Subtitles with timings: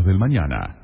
[0.00, 0.76] Del Mañana.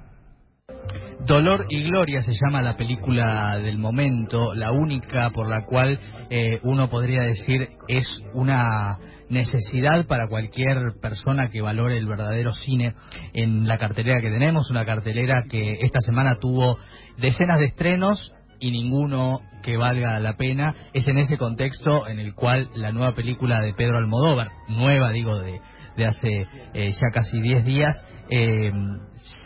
[1.26, 6.60] Dolor y Gloria se llama la película del momento, la única por la cual eh,
[6.62, 8.98] uno podría decir es una
[9.30, 12.94] necesidad para cualquier persona que valore el verdadero cine
[13.32, 16.76] en la cartelera que tenemos, una cartelera que esta semana tuvo
[17.16, 20.74] decenas de estrenos y ninguno que valga la pena.
[20.92, 25.38] Es en ese contexto en el cual la nueva película de Pedro Almodóvar, nueva digo
[25.38, 25.60] de,
[25.98, 28.72] de hace eh, ya casi 10 días, eh,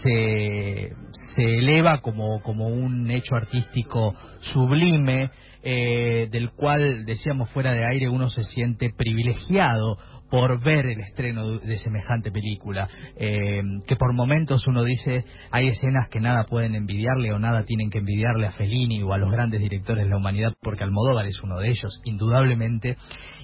[0.02, 0.92] se,
[1.34, 5.30] se eleva como, como un hecho artístico sublime,
[5.62, 9.96] eh, del cual, decíamos fuera de aire, uno se siente privilegiado
[10.32, 16.08] por ver el estreno de semejante película, eh, que por momentos uno dice hay escenas
[16.10, 19.60] que nada pueden envidiarle o nada tienen que envidiarle a Fellini o a los grandes
[19.60, 22.96] directores de la humanidad, porque Almodóvar es uno de ellos, indudablemente.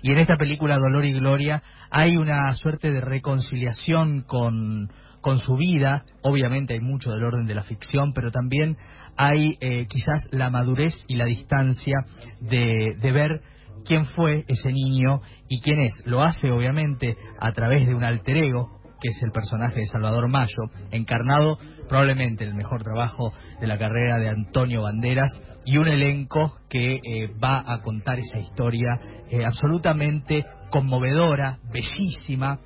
[0.03, 4.89] Y en esta película Dolor y Gloria hay una suerte de reconciliación con
[5.21, 8.77] con su vida, obviamente hay mucho del orden de la ficción, pero también
[9.17, 11.97] hay eh, quizás la madurez y la distancia
[12.41, 13.43] de, de ver
[13.85, 16.03] quién fue ese niño y quién es.
[16.05, 20.29] Lo hace obviamente a través de un alter ego, que es el personaje de Salvador
[20.29, 25.31] Mayo, encarnado probablemente el mejor trabajo de la carrera de Antonio Banderas
[25.65, 32.61] y un elenco que eh, va a contar esa historia eh, absolutamente conmovedora, bellísima,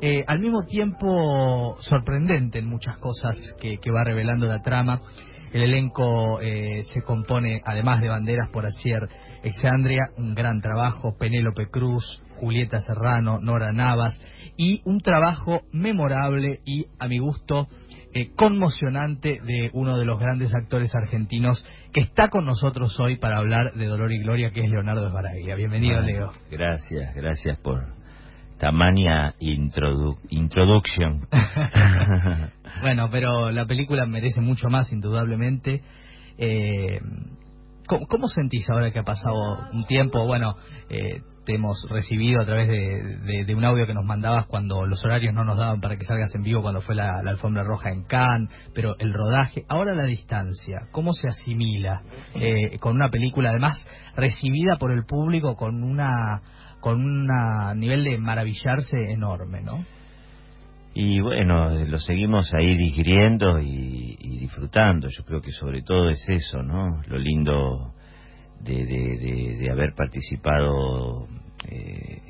[0.00, 5.00] eh, al mismo tiempo sorprendente en muchas cosas que, va revelando la trama.
[5.52, 9.08] El elenco se compone, además de banderas por Acier
[9.42, 12.04] Exandria, un gran trabajo, Penélope Cruz,
[12.36, 14.20] Julieta Serrano, Nora Navas,
[14.56, 17.68] y un trabajo memorable y, a mi gusto,
[18.14, 23.36] eh, conmocionante de uno de los grandes actores argentinos que está con nosotros hoy para
[23.36, 25.54] hablar de Dolor y Gloria, que es Leonardo Esbaraglia.
[25.54, 26.30] Bienvenido, Leo.
[26.50, 27.84] Gracias, gracias por
[28.58, 31.26] tamaña introdu introduction.
[32.80, 35.82] bueno, pero la película merece mucho más, indudablemente.
[36.38, 37.00] Eh,
[37.86, 40.26] ¿cómo, sentís ahora que ha pasado un tiempo?
[40.26, 40.56] Bueno,
[40.88, 45.32] eh, te hemos recibido a través de, un audio que nos mandabas cuando los horarios
[45.32, 48.50] no nos daban para que salgas en vivo cuando fue la, alfombra roja en Cannes,
[48.74, 52.02] pero el rodaje, ahora la distancia, ¿cómo se asimila
[52.34, 53.82] eh, con una película además
[54.16, 56.42] recibida por el público con una
[56.80, 57.28] con un
[57.78, 59.84] nivel de maravillarse enorme, ¿no?
[60.98, 65.08] Y bueno, lo seguimos ahí digiriendo y, disfrutando.
[65.10, 67.02] Yo creo que sobre todo es eso, ¿no?
[67.06, 67.92] Lo lindo
[68.60, 71.28] de, haber participado
[71.70, 72.22] eh,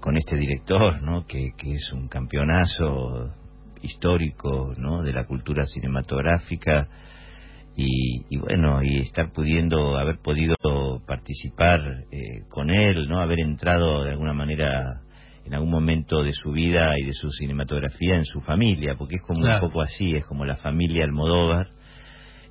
[0.00, 1.26] con este director, ¿no?
[1.26, 3.30] Que, que, es un campeonazo
[3.82, 5.04] histórico, ¿no?
[5.04, 6.88] De la cultura cinematográfica
[7.76, 10.56] y, bueno y estar pudiendo haber podido
[11.06, 15.03] participar eh, con él no haber entrado de alguna manera
[15.44, 19.22] en algún momento de su vida y de su cinematografía en su familia porque es
[19.22, 21.68] como un poco así es como la familia Almodóvar.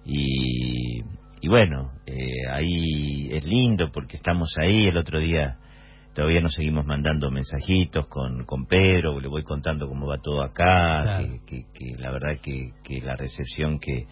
[0.05, 0.99] Y,
[1.41, 4.87] y bueno eh, ahí es lindo porque estamos ahí.
[4.87, 5.57] El otro día
[6.13, 11.21] todavía nos seguimos mandando mensajitos con, con Pedro, le voy contando cómo va todo acá,
[11.47, 14.05] que, que, la verdad que, que la recepción que,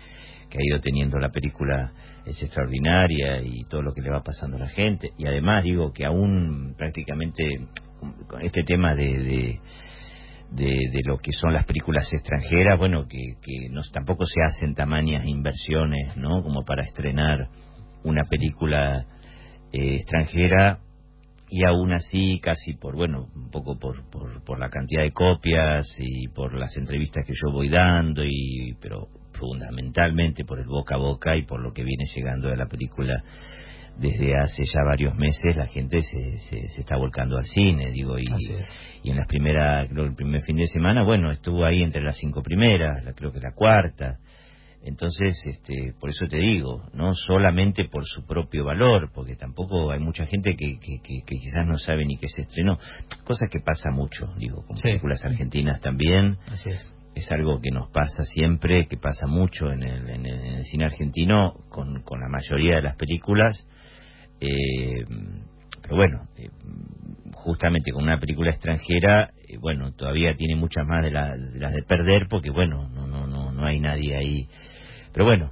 [0.50, 1.94] que ha ido teniendo la película
[2.25, 5.12] es extraordinaria y todo lo que le va pasando a la gente.
[5.18, 7.44] Y además digo que aún prácticamente
[8.28, 9.59] con este tema de,
[10.51, 15.25] de, lo que son las películas extranjeras, bueno, que, que no, tampoco se hacen tamañas
[15.25, 16.44] inversiones, ¿no?
[16.44, 17.50] Como para estrenar
[18.03, 19.06] una película
[19.72, 20.79] eh, extranjera
[21.50, 25.85] y aún así casi por bueno un poco por, por, por la cantidad de copias
[26.00, 30.97] y por las entrevistas que yo voy dando y pero fundamentalmente por el boca a
[30.97, 33.22] boca y por lo que viene llegando de la película
[33.97, 38.25] desde hace ya varios meses la gente se, se, está volcando al cine digo y,
[39.03, 42.18] y en las primeras creo el primer fin de semana bueno estuvo ahí entre las
[42.18, 44.19] cinco primeras la, creo que la cuarta.
[44.84, 50.00] Entonces este por eso te digo no solamente por su propio valor porque tampoco hay
[50.00, 52.80] mucha gente que, que, que, quizás no sabe ni que se estrenó.
[53.24, 56.38] Cosa que pasa mucho digo con películas argentinas también.
[56.47, 56.97] Así es.
[57.13, 61.56] Es algo que nos pasa siempre, que pasa mucho en el, en el, cine argentino
[61.69, 63.68] con, con, la mayoría de las películas.
[64.42, 65.06] Eh,
[65.82, 66.50] pero bueno, eh,
[67.34, 72.28] justamente con una película extranjera, eh, bueno, todavía tiene muchas más de, las de perder
[72.30, 74.48] porque, bueno, no, no, no, no hay nadie ahí.
[75.14, 75.52] Pero bueno,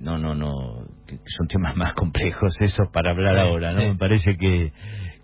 [0.00, 0.86] no, no, no,
[1.26, 3.78] son temas más complejos esos para hablar ahora, ¿no?
[3.78, 4.72] Me parece que,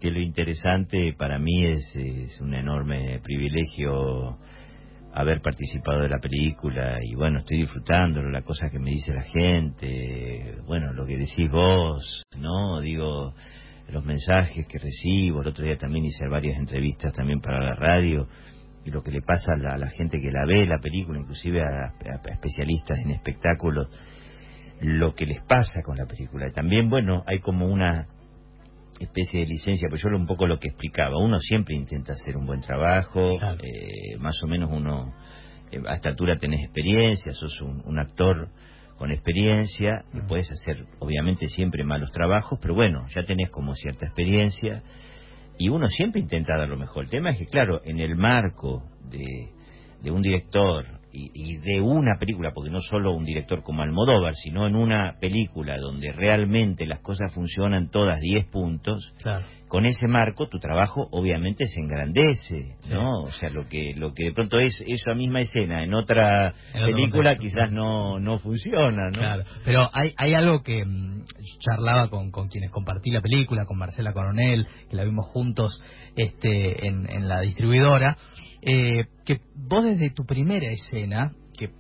[0.01, 4.39] que lo interesante para mí es, es un enorme privilegio
[5.15, 9.23] haber participado de la película y bueno, estoy disfrutando la cosa que me dice la
[9.23, 12.81] gente, bueno, lo que decís vos, ¿no?
[12.81, 13.35] Digo,
[13.89, 18.27] los mensajes que recibo, el otro día también hice varias entrevistas también para la radio
[18.85, 21.93] y lo que le pasa a la, gente que la ve, la película, inclusive a,
[22.31, 23.89] especialistas en espectáculos,
[24.81, 26.51] lo que les pasa con la película.
[26.51, 28.09] También, bueno, hay como una
[29.05, 32.47] especie de licencia, pues yo un poco lo que explicaba, uno siempre intenta hacer un
[32.47, 33.21] buen trabajo,
[33.63, 35.15] eh, más o menos uno,
[35.71, 38.49] eh, a esta altura tenés experiencia, sos un, actor
[38.99, 44.07] con experiencia, y puedes hacer obviamente siempre malos trabajos, pero bueno, ya tenés como cierta
[44.07, 44.83] experiencia,
[45.59, 47.05] y uno siempre intenta dar lo mejor.
[47.05, 49.51] El tema es que, claro, en el marco de,
[50.03, 54.67] de un director y, de una película, porque no solo un director como Almodóvar, sino
[54.67, 59.13] en una película donde realmente las cosas funcionan todas 10 puntos,
[59.69, 63.21] con ese marco tu trabajo obviamente se engrandece, ¿no?
[63.21, 67.37] O sea, lo que lo que de pronto es esa misma escena en otra película
[67.37, 69.19] quizás no, no funciona, ¿no?
[69.19, 71.25] Claro, pero hay, hay algo que mm,
[71.59, 75.83] charlaba con, con quienes compartí la película, con Marcela Coronel, que la vimos juntos
[76.17, 78.19] este, en, en la distribuidora,
[78.63, 81.71] eh, que vos desde tu primera escena, que,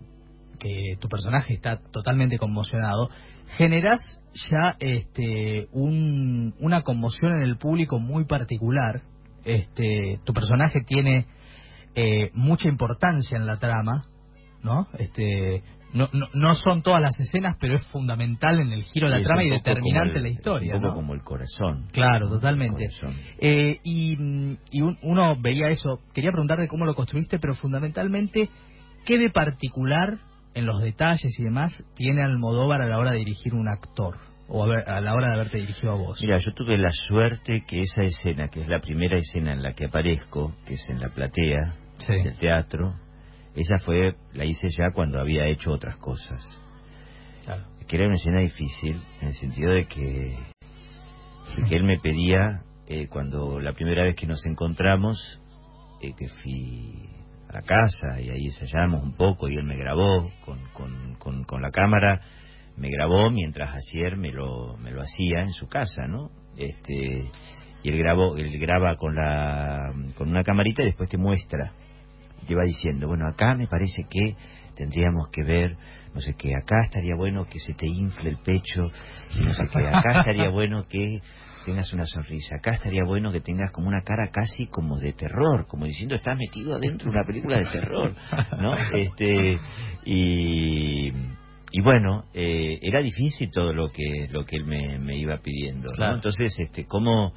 [0.58, 3.08] que tu personaje está totalmente conmocionado,
[3.56, 4.20] generás
[4.50, 9.02] ya este, un, una conmoción en el público muy particular.
[9.44, 11.26] Este, tu personaje tiene
[11.94, 14.04] eh, mucha importancia en la trama,
[14.62, 14.88] ¿no?
[14.98, 19.24] Este, no, no, son todas las escenas, pero es fundamental en el giro de la
[19.24, 20.76] trama y determinante en la historia.
[20.76, 21.86] un poco como el corazón.
[21.92, 22.88] Claro, totalmente.
[23.38, 24.16] Eh, y,
[25.02, 26.00] uno veía eso.
[26.14, 28.48] Quería preguntarte cómo lo construiste, pero fundamentalmente,
[29.04, 30.18] ¿qué de particular
[30.54, 34.16] en los detalles y demás tiene Almodóvar a la hora de dirigir un actor?
[34.48, 36.18] O a, la hora de haberte dirigido a vos.
[36.20, 39.72] Mira, yo tuve la suerte que esa escena, que es la primera escena en la
[39.72, 41.74] que aparezco, que es en la platea
[42.06, 42.94] del teatro,
[43.54, 46.42] esa fue, la hice ya cuando había hecho otras cosas.
[47.86, 50.38] Que era una escena difícil, en el sentido de que,
[51.68, 55.40] que él me pedía, eh, cuando la primera vez que nos encontramos,
[56.00, 57.10] eh, que fui
[57.50, 61.44] a la casa y ahí ensayamos un poco y él me grabó con, con, con,
[61.44, 62.20] con la cámara,
[62.76, 66.30] me grabó mientras ayer me lo, me lo hacía en su casa, ¿no?
[66.56, 67.30] Este,
[67.82, 71.72] y él grabó, él graba con la, con una camarita y después te muestra
[72.46, 74.36] te va diciendo, bueno, acá me parece que
[74.74, 75.76] tendríamos que ver,
[76.14, 78.90] no sé qué, acá estaría bueno que se te infle el pecho,
[79.40, 81.20] no sé qué, acá estaría bueno que
[81.64, 85.66] tengas una sonrisa, acá estaría bueno que tengas como una cara casi como de terror,
[85.66, 88.14] como diciendo estás metido adentro de una película de terror,
[88.58, 88.74] ¿no?
[88.94, 89.58] Este,
[90.04, 91.12] y,
[91.70, 95.88] y bueno, eh, era difícil todo lo que lo que él me, me iba pidiendo,
[95.96, 96.14] ¿no?
[96.14, 97.32] Entonces, este, cómo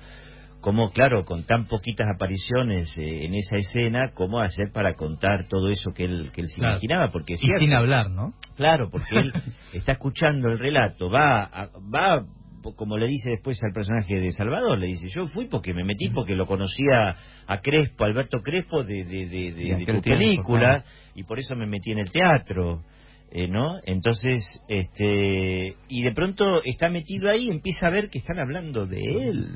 [0.65, 5.69] cómo, claro, con tan poquitas apariciones eh, en esa escena, cómo hacer para contar todo
[5.69, 7.11] eso que él, que él se imaginaba.
[7.11, 8.33] Porque y sin hablar, ¿no?
[8.55, 9.31] Claro, porque él
[9.73, 12.25] está escuchando el relato, va, va
[12.75, 16.09] como le dice después al personaje de Salvador, le dice, yo fui porque me metí
[16.09, 17.15] porque lo conocía
[17.45, 20.83] a Crespo, Alberto Crespo de, de, de, tu película,
[21.13, 22.81] y por eso me metí en el teatro.
[23.31, 23.79] Eh, ¿no?
[23.83, 29.01] Entonces, este, y de pronto está metido ahí empieza a ver que están hablando de
[29.01, 29.47] él,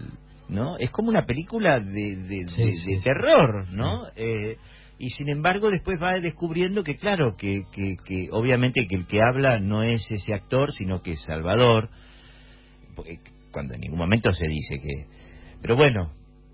[0.50, 0.78] ¿no?
[0.78, 4.07] Es como una película de, de, terror, ¿no?
[4.16, 4.57] Eh,
[4.98, 9.22] y sin embargo después va descubriendo que claro, que, que, que, obviamente que el que
[9.22, 11.90] habla no es ese actor, sino que es Salvador,
[13.51, 15.06] cuando en ningún momento se dice que...
[15.62, 16.12] Pero bueno,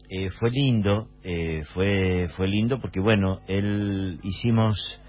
[0.10, 5.02] eh, fue lindo, eh, fue, fue lindo porque bueno, él hicimos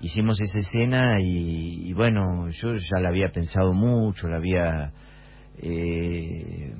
[0.00, 4.92] hicimos esa escena y, y, bueno, yo ya la había pensado mucho, la había
[5.58, 6.74] eh,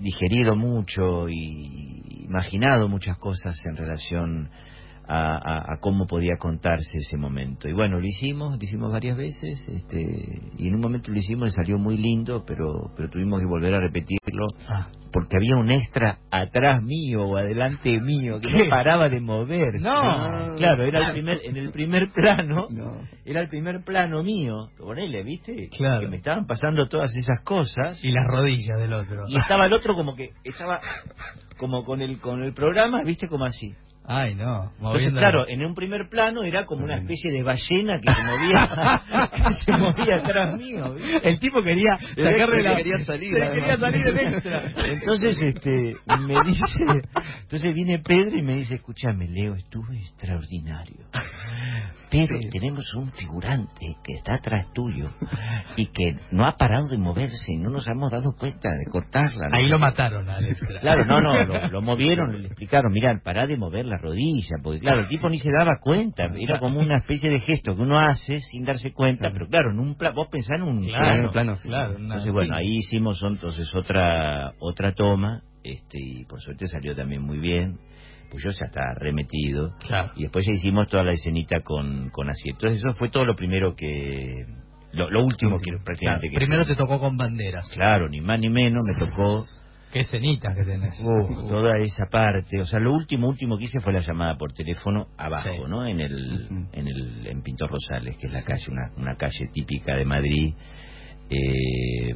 [0.00, 4.50] digerido mucho y imaginado muchas cosas en relación
[5.08, 7.68] a, cómo podía contarse ese momento.
[7.68, 11.48] Y bueno, lo hicimos, lo hicimos varias veces, este, y en un momento lo hicimos
[11.48, 14.88] y salió muy lindo, pero, pero tuvimos que volver a repetirlo, ah.
[15.12, 19.80] porque había un extra atrás mío o adelante mío que no paraba de moverse.
[19.80, 22.68] No, claro, era el primer, en el primer plano,
[23.24, 25.70] era el primer plano mío, ponele, ¿viste?
[25.76, 26.00] Claro.
[26.00, 28.04] Que me estaban pasando todas esas cosas.
[28.04, 29.24] Y las rodillas del otro.
[29.28, 30.80] Y estaba el otro como que, estaba
[31.56, 33.26] como con el, con el programa, ¿viste?
[33.28, 33.74] Como así.
[34.10, 34.72] Ay, no.
[34.78, 39.28] Entonces, claro, en un primer plano era como una especie de ballena que se movía,
[39.58, 40.96] que se movía atrás mío.
[41.22, 42.76] El tipo quería sacarle la...
[42.76, 44.62] Quería salir, se quería salir del extra.
[44.86, 45.96] Entonces, este,
[46.26, 47.08] me dice...
[47.42, 51.04] Entonces viene Pedro y me dice, escúchame, Leo, estuve extraordinario.
[52.10, 55.10] Pero tenemos un figurante que está atrás tuyo
[55.76, 59.50] y que no ha parado de moverse y no nos hemos dado cuenta de cortarla.
[59.52, 60.80] Ahí lo mataron al extra.
[60.80, 65.02] Claro, no, no, lo, lo movieron, le explicaron, mira, pará de moverla rodilla, porque claro,
[65.02, 68.40] el tipo ni se daba cuenta, era como una especie de gesto que uno hace
[68.40, 71.30] sin darse cuenta, pero claro, en un vos pensás en un plano,
[71.62, 77.22] claro, entonces bueno, ahí hicimos entonces otra otra toma, este y por suerte salió también
[77.22, 77.78] muy bien,
[78.30, 79.74] pues yo ya estaba remetido.
[79.86, 80.12] Claro.
[80.16, 82.54] Y después ya hicimos toda la escenita con, con Asier.
[82.54, 84.44] Entonces eso fue todo lo primero que...
[84.92, 86.28] Lo, lo último que prácticamente...
[86.28, 87.70] Claro, que Primero te tocó con banderas.
[87.74, 89.44] Claro, ni más ni menos me tocó
[89.92, 90.98] Qué cenitas que tenés.
[91.02, 92.60] uh, toda esa parte.
[92.60, 95.62] O sea, lo último, último que hice fue la llamada por teléfono abajo, Sí.
[95.68, 95.86] ¿no?
[95.86, 99.94] En el, en el, en Pintor Rosales, que es la calle, una, una calle típica
[99.96, 100.54] de Madrid,
[101.30, 102.12] eh,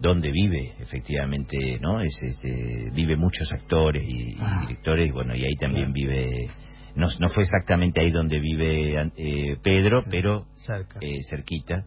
[0.00, 2.00] donde vive, efectivamente, ¿no?
[2.00, 4.60] Es, este, vive muchos actores y, y Ah.
[4.66, 6.48] directores, y bueno, y ahí también vive,
[6.96, 10.98] no, no fue exactamente ahí donde vive eh, Pedro, pero Cerca.
[11.00, 11.84] eh, cerquita.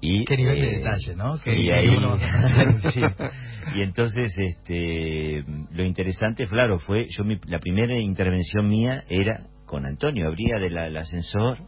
[0.00, 1.38] Y, Qué nivel de eh, detalle, ¿no?
[1.42, 2.16] Que y ahí, uno-
[2.92, 3.00] sí.
[3.74, 9.84] Y entonces, este, lo interesante, claro, fue, yo mi- la primera intervención mía era con
[9.86, 11.58] Antonio, abría del el ascensor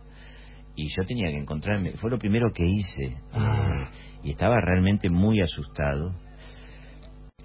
[0.76, 3.88] y yo tenía que encontrarme, fue lo primero que hice Ah.
[3.92, 6.14] eh, y estaba realmente muy asustado.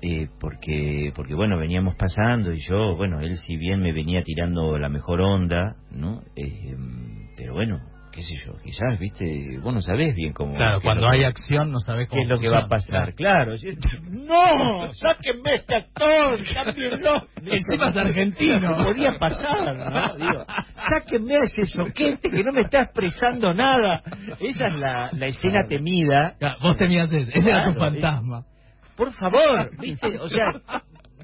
[0.02, 4.78] eh, porque porque bueno veníamos pasando y yo bueno él si bien me venía tirando
[4.78, 6.76] la mejor onda no Eh,
[7.38, 7.80] pero bueno
[8.16, 11.80] qué sé yo quizás viste vos no sabés bien cómo Claro, cuando hay acción no
[11.80, 13.14] sabes cómo ¿Qué es lo que va a pasar?
[13.14, 13.56] Claro.
[14.10, 14.94] ¡No!
[14.94, 16.40] ¡Sáquenme este actor!
[16.54, 17.28] ¡Cámbienlo!
[17.46, 18.78] Encima es argentino.
[18.78, 20.16] No podía pasar, ¿no?
[20.16, 20.46] Digo,
[20.90, 24.02] sáquenme a ese soquete que no me está expresando nada.
[24.40, 26.36] Esa es la, la escena temida.
[26.62, 28.46] Vos tenías ese, ese era tu fantasma.
[28.96, 30.18] Por favor, ¿viste?
[30.20, 30.54] O sea,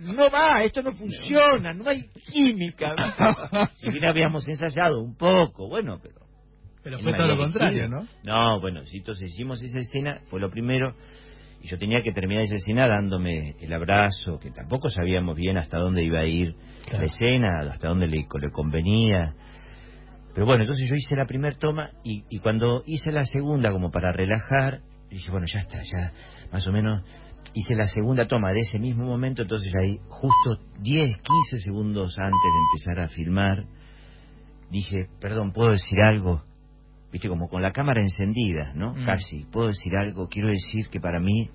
[0.02, 2.96] no va, esto no funciona, no hay química.
[3.76, 6.21] Si bien habíamos ensayado un poco, bueno, pero
[6.84, 7.88] Pero fue todo lo contrario.
[7.88, 8.08] ¿no?
[8.24, 10.96] No, bueno, sí, entonces hicimos esa escena, fue lo primero,
[11.62, 15.78] y yo tenía que terminar esa escena dándome el abrazo, que tampoco sabíamos bien hasta
[15.78, 17.00] dónde iba a ir Claro.
[17.00, 19.36] la escena, hasta dónde le, le convenía.
[20.34, 23.92] Pero bueno, entonces yo hice la primera toma y, y cuando hice la segunda como
[23.92, 26.14] para relajar, dije, bueno, ya está, ya
[26.52, 27.04] más o menos
[27.54, 32.32] hice la segunda toma de ese mismo momento, entonces ahí justo 10, 15 segundos antes
[32.32, 32.60] de
[32.94, 33.66] empezar a filmar,
[34.70, 36.44] dije, perdón, ¿puedo decir algo?
[37.12, 38.94] Viste, como con la cámara encendida, ¿no?
[38.94, 39.06] Mm.
[39.06, 40.28] Casi, ¿puedo decir algo?
[40.30, 41.50] Quiero decir que para mí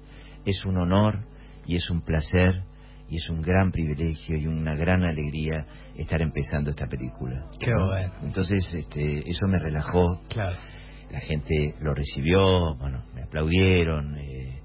[0.44, 1.24] es un honor
[1.66, 2.62] y es un placer
[3.08, 5.64] y es un gran privilegio y una gran alegría
[5.96, 7.46] estar empezando esta película.
[7.58, 7.86] Qué ¿no?
[7.86, 8.12] bueno.
[8.22, 10.56] Entonces, este, eso me relajó, Claro.
[11.10, 14.60] la gente lo recibió, bueno, me aplaudieron eh,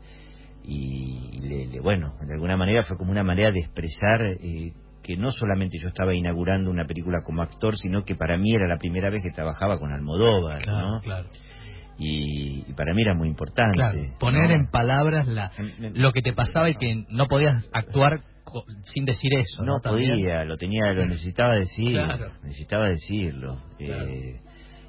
[0.64, 4.74] y, y le- le- bueno, de alguna manera fue como una manera de expresar eh,
[5.04, 8.68] que no solamente yo estaba inaugurando una película como actor, sino que para mí era
[8.68, 11.02] la primera vez que trabajaba con Almodóvar, Claro, ¿no?
[11.02, 11.30] claro.
[11.98, 13.76] Y, y para mí era muy importante.
[13.76, 14.56] Claro, poner ¿no?
[14.56, 15.52] en palabras la,
[15.94, 19.64] lo que te pasaba y que no podías actuar co- sin decir eso.
[19.64, 22.32] No, podía, lo tenía, lo necesitaba decir, Claro.
[22.44, 23.62] necesitaba decirlo.
[23.80, 24.40] Eh,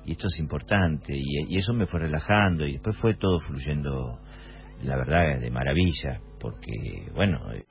[0.06, 4.18] y esto es importante, y, y eso me fue relajando, y después fue todo fluyendo,
[4.82, 7.62] la verdad, de maravilla, porque, bueno, eh,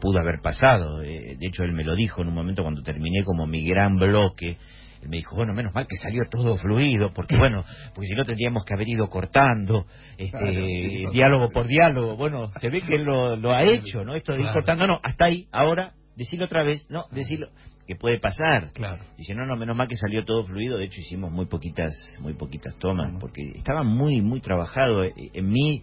[0.00, 1.02] pudo haber pasado.
[1.02, 3.96] eh, de hecho, él me lo dijo en un momento cuando terminé como mi gran
[3.96, 4.56] bloque.
[5.02, 8.24] Él me dijo, bueno, menos mal que salió todo fluido, porque bueno, porque si no
[8.24, 9.86] tendríamos que haber ido cortando,
[10.18, 11.10] este, Claro.
[11.12, 12.16] diálogo por diálogo.
[12.16, 14.14] Bueno, se ve que él lo, lo ha hecho, ¿no?
[14.14, 14.58] Esto de ir Claro.
[14.60, 17.48] cortando, no, hasta ahí, ahora, decirlo otra vez, no, decirlo,
[17.86, 18.72] que puede pasar.
[18.74, 19.02] Claro.
[19.16, 22.34] Dice, no, no, menos mal que salió todo fluido, de hecho hicimos muy poquitas, muy
[22.34, 25.82] poquitas tomas, porque estaba muy, muy trabajado eh, en mí,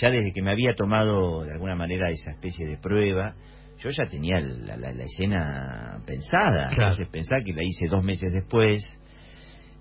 [0.00, 3.34] ya desde que me había tomado de alguna manera esa especie de prueba,
[3.78, 6.92] yo ya tenía la, la- la escena pensada, Claro.
[6.92, 8.80] entonces pensá que la hice dos meses después,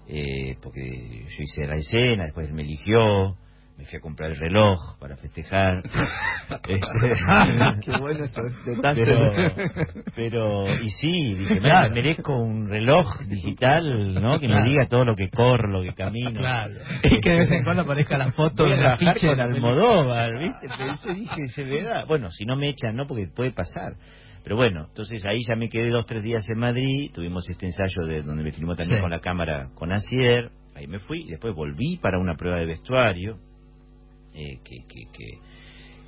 [0.08, 3.36] eh, porque yo hice la escena, después me eligió,
[3.81, 5.81] me fui a comprar el reloj para festejar.
[6.67, 6.81] Este,
[7.85, 8.25] Qué bueno
[8.93, 9.31] pero,
[10.15, 11.93] pero, y sí, dije, me- Claro.
[11.95, 14.39] merezco un reloj digital, ¿no?
[14.39, 14.63] Que Claro.
[14.63, 16.31] me diga todo lo que corro, lo que camino.
[16.39, 16.73] Claro.
[17.03, 19.43] Y que de vez en cuando aparezca la foto de con la película.
[19.45, 20.67] Almodóvar, ¿viste?
[20.77, 22.05] Pensé, dije, se verá.
[22.05, 23.07] Bueno, si no me echan, ¿no?
[23.07, 23.93] Porque puede pasar.
[24.43, 28.05] Pero bueno, entonces ahí ya me quedé dos, tres días en Madrid, tuvimos este ensayo
[28.05, 29.01] de donde me filmó también Sí.
[29.01, 32.65] con la cámara con Asier, ahí me fui, y después volví para una prueba de
[32.65, 33.38] vestuario,
[34.41, 35.39] eh, que, que, que,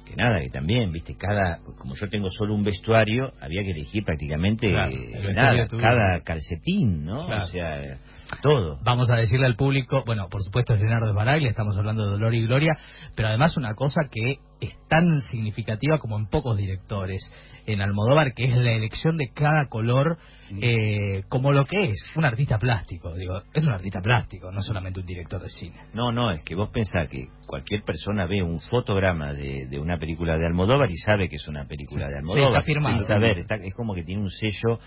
[0.05, 4.03] que nada, que también, viste, cada, como yo tengo solo un vestuario, había que elegir
[4.03, 5.81] prácticamente Claro, eh, nada, tuyo.
[5.81, 7.25] cada calcetín, ¿no?
[7.25, 7.45] Claro.
[7.45, 7.97] O sea,
[8.41, 8.79] todo.
[8.83, 12.11] Vamos a decirle al público, bueno, por supuesto es Leonardo de Baraglia, estamos hablando de
[12.11, 12.77] Dolor y Gloria,
[13.15, 17.21] pero además una cosa que es tan significativa como en pocos directores
[17.65, 20.17] en Almodóvar, que es la elección de cada color
[20.61, 24.99] eh, como lo que es, un artista plástico, digo, es un artista plástico, no solamente
[24.99, 25.75] un director de cine.
[25.93, 29.97] No, no, es que vos pensás que cualquier persona ve un fotograma de, de una
[29.97, 32.51] película de Almodóvar y sabe que es una película de Sí, Almodóvar.
[32.59, 32.97] está firmado.
[32.97, 34.79] Sin saber, está- es como que tiene un sello.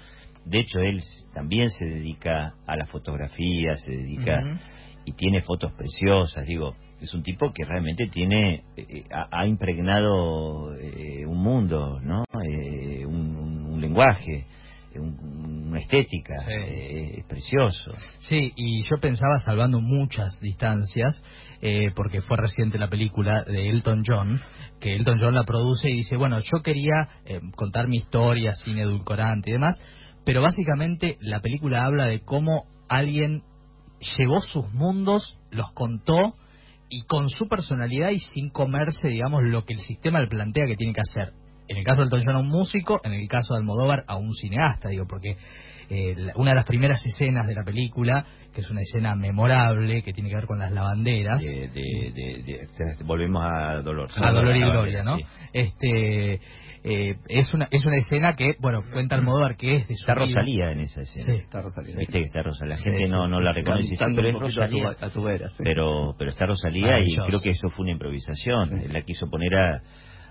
[0.45, 1.01] De hecho, él
[1.35, 4.61] también se dedica a la fotografía, se dedica
[5.05, 6.47] y tiene fotos preciosas.
[6.47, 12.25] Digo, es un tipo que realmente tiene, eh, eh, ha, impregnado eh, un mundo, ¿no?
[12.43, 14.47] Eh, un, un- lenguaje,
[14.95, 16.51] un- una estética, Sí.
[16.51, 17.93] eh, es precioso.
[18.19, 21.23] Sí, y yo pensaba salvando muchas distancias,
[21.61, 24.41] eh, porque fue reciente la película de Elton John,
[24.81, 28.79] que Elton John la produce y dice, bueno, yo quería eh, contar mi historia sin
[28.79, 29.77] edulcorante y demás,
[30.25, 33.43] pero básicamente la película habla de cómo alguien
[34.19, 36.35] llevó sus mundos, los contó
[36.89, 40.77] y con su personalidad y sin comerse, digamos, lo que el sistema le plantea que
[40.77, 41.33] tiene que hacer.
[41.69, 44.17] En el caso de Elton John a un músico, en el caso de Almodóvar a
[44.17, 45.37] un cineasta, digo, porque
[45.91, 48.25] eh, la- una de las primeras escenas de la película,
[48.55, 52.43] que es una escena memorable, que tiene que ver con las lavanderas, De, de- de-
[52.45, 54.09] de- volvemos a Dolor.
[54.17, 55.17] a Dolor y Ah, Gloria, ¿no?
[55.17, 55.23] sí.
[55.53, 56.41] Este
[56.89, 60.15] eh, es una es una escena que, bueno, cuenta Almodóvar que es de su Está
[60.15, 60.25] vida.
[60.41, 61.33] Rosalía en esa escena.
[61.33, 61.39] Sí.
[61.41, 61.97] Está Rosalía.
[61.97, 62.77] Viste que está Rosalía.
[62.77, 65.63] La gente Sí, no, sí, no la reconoce, pero es a a vera, sí.
[65.65, 68.69] Pero, pero está Rosalía y creo que eso fue una improvisación.
[68.69, 68.89] Sí.
[68.93, 69.83] La quiso poner a,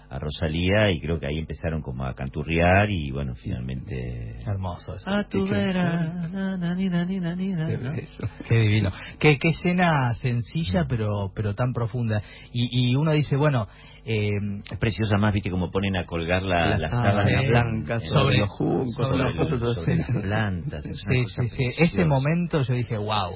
[0.09, 4.35] a Rosalía y creo que ahí empezaron como a canturrear y bueno, finalmente...
[4.45, 5.11] Hermoso eso.
[5.11, 7.91] A tu vera, na, na, ni, na, ni, na, ni, na, Qué ¿no?
[7.91, 8.07] bello.
[8.47, 8.91] Qué divino.
[9.19, 12.21] Qué, qué escena sencilla pero pero tan profunda.
[12.53, 13.67] Y, y uno dice, bueno,
[14.05, 14.29] eh,
[14.71, 17.47] Es preciosa más, viste, como ponen a colgar la, Las la sábanas sábana sí.
[17.47, 20.13] blancas sobre, sobre- los juncos, sobre las cosas sobre, sobre así.
[20.13, 20.85] las plantas.
[20.85, 21.55] es una sí, cosa sí, sí.
[21.57, 21.83] preciosa.
[21.83, 23.31] Ese momento yo dije, wow.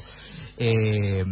[0.59, 1.23] Eh,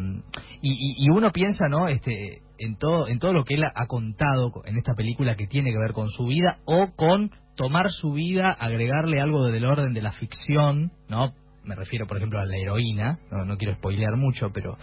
[0.61, 1.87] y, y- uno piensa, ¿no?
[1.89, 5.47] Este, en todo, en todo lo que él ha, ha contado en esta película que
[5.47, 9.93] tiene que ver con su vida o con tomar su vida, agregarle algo del orden
[9.93, 11.33] de la ficción, ¿no?
[11.63, 13.19] Me refiero, por ejemplo, a la heroína.
[13.29, 14.77] No, no quiero spoilear mucho, pero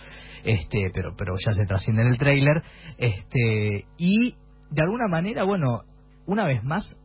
[0.44, 2.62] este, pero, pero ya se trasciende en el tráiler.
[2.98, 4.34] Este, y
[4.70, 5.84] de alguna manera, bueno,
[6.26, 6.96] una vez más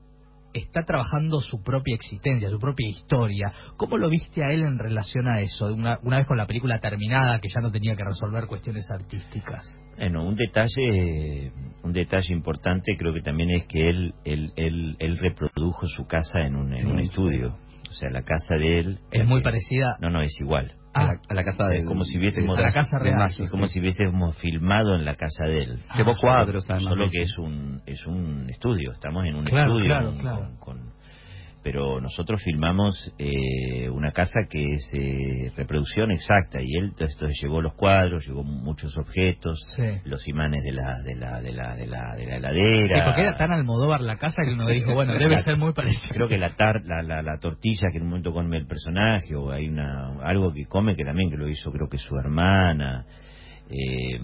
[0.53, 3.51] está trabajando su propia existencia, su propia historia.
[3.77, 5.67] ¿Cómo lo viste a él en relación a eso?
[5.67, 9.73] Una, una vez con la película terminada, que ya no tenía que resolver cuestiones artísticas.
[9.97, 11.51] Bueno, un detalle,
[11.83, 16.39] un detalle importante creo que también es que él, él, él, él reprodujo su casa
[16.41, 17.57] en un, en un estudio.
[17.89, 18.99] O sea, la casa de él...
[19.11, 20.75] Es muy parecida No, no, es igual.
[20.91, 23.17] A, Ah, la, a la casa de como si hubiésemos- a la casa real.
[23.19, 23.73] Mayo, Es como sí.
[23.73, 25.79] si hubiésemos filmado en la casa de él.
[25.87, 26.89] Ah, Llevó solo- cuadros, además.
[26.89, 29.85] Solo que es un, es un estudio, estamos en un Claro, estudio.
[29.87, 30.37] claro, con- claro.
[30.59, 30.98] con- con-
[31.61, 37.61] pero nosotros filmamos eh, una casa que es eh, reproducción exacta y él entonces llevó
[37.61, 39.83] los cuadros, llevó muchos objetos, Sí.
[40.05, 42.99] los imanes de la de la de la de la, de la heladera.
[42.99, 46.07] Sí, porque era tan Almodóvar la casa que uno dijo, bueno, debe ser muy parecido.
[46.13, 49.35] Creo que la, tar, la, la, la tortilla que en un momento come el personaje,
[49.35, 53.05] o hay una algo que come que también que lo hizo creo que su hermana,
[53.69, 54.19] eh,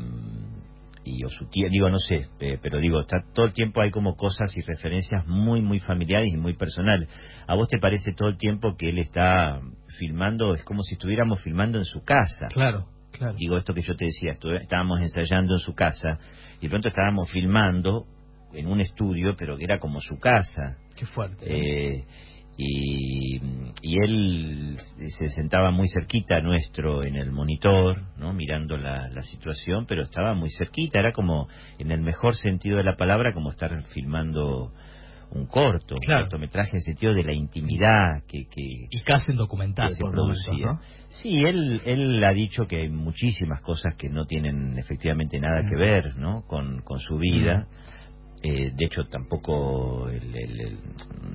[1.06, 3.92] y o su tía, digo, no sé, eh, pero digo, está todo el tiempo hay
[3.92, 7.08] como cosas y referencias muy, muy familiares y muy personales.
[7.48, 9.62] ¿A vos te parece todo el tiempo que él está
[10.00, 12.48] filmando, es como si estuviéramos filmando en su casa?
[12.52, 13.36] Claro, claro.
[13.38, 16.20] Digo, esto que yo te decía, estábamos ensayando en su casa
[16.60, 18.08] y de pronto estábamos filmando
[18.54, 20.78] en un estudio, pero que era como su casa.
[20.96, 21.46] Qué fuerte.
[21.48, 22.06] Eh,
[22.58, 23.38] y,
[23.82, 24.78] y él
[25.18, 28.34] se sentaba muy cerquita nuestro en el monitor, ¿no?
[28.34, 31.48] mirando la, la situación, pero estaba muy cerquita, era como,
[31.80, 34.72] en el mejor sentido de la palabra, como estar filmando
[35.32, 36.24] un corto, Claro.
[36.26, 40.02] un cortometraje en el sentido de la intimidad que, que, y casi un documental se.
[40.04, 40.80] ¿no?
[41.10, 45.76] Sí, él, él ha dicho que hay muchísimas cosas que no tienen efectivamente nada que
[45.76, 46.44] ver ¿no?
[46.48, 47.68] con, con su vida.
[48.44, 50.80] Eh, de hecho, tampoco, el- el- el-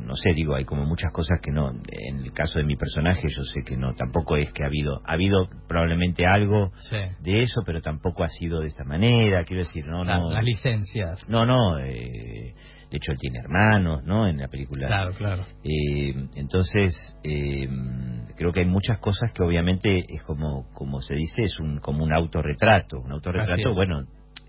[0.07, 3.23] no sé, digo, hay como muchas cosas que no, en el caso de mi personaje
[3.29, 6.97] yo sé que no, tampoco es que ha habido, ha habido probablemente algo Sí.
[7.21, 10.31] de eso, pero tampoco ha sido de esta manera, quiero decir, no, Claro, no.
[10.31, 11.29] Las licencias.
[11.29, 12.55] No, no, eh,
[12.91, 14.27] de hecho él tiene hermanos, ¿no?
[14.29, 14.87] En la película.
[14.87, 15.45] Claro, claro.
[15.65, 17.69] Eh, entonces, eh,
[18.37, 22.05] creo que hay muchas cosas que obviamente es como, como se dice, es un, como
[22.05, 22.99] un autorretrato.
[23.01, 24.03] Un autorretrato, bueno,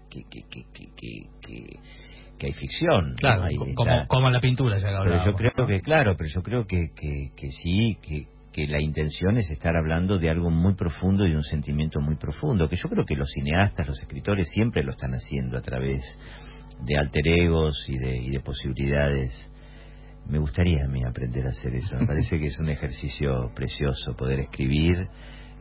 [0.09, 0.65] que, que, que,
[1.41, 1.79] que,
[2.41, 3.15] que, hay ficción.
[4.07, 5.67] como, en la pintura ya pero yo creo ¿no?
[5.67, 9.77] que, claro, pero yo creo que, que, que sí, que, que la intención es estar
[9.77, 13.15] hablando de algo muy profundo y de un sentimiento muy profundo, que yo creo que
[13.15, 16.01] los cineastas, los escritores siempre lo están haciendo a través
[16.83, 19.47] de alter egos y de, y de posibilidades.
[20.27, 24.15] Me gustaría a mí aprender a hacer eso, me parece que es un ejercicio precioso
[24.17, 25.07] poder escribir,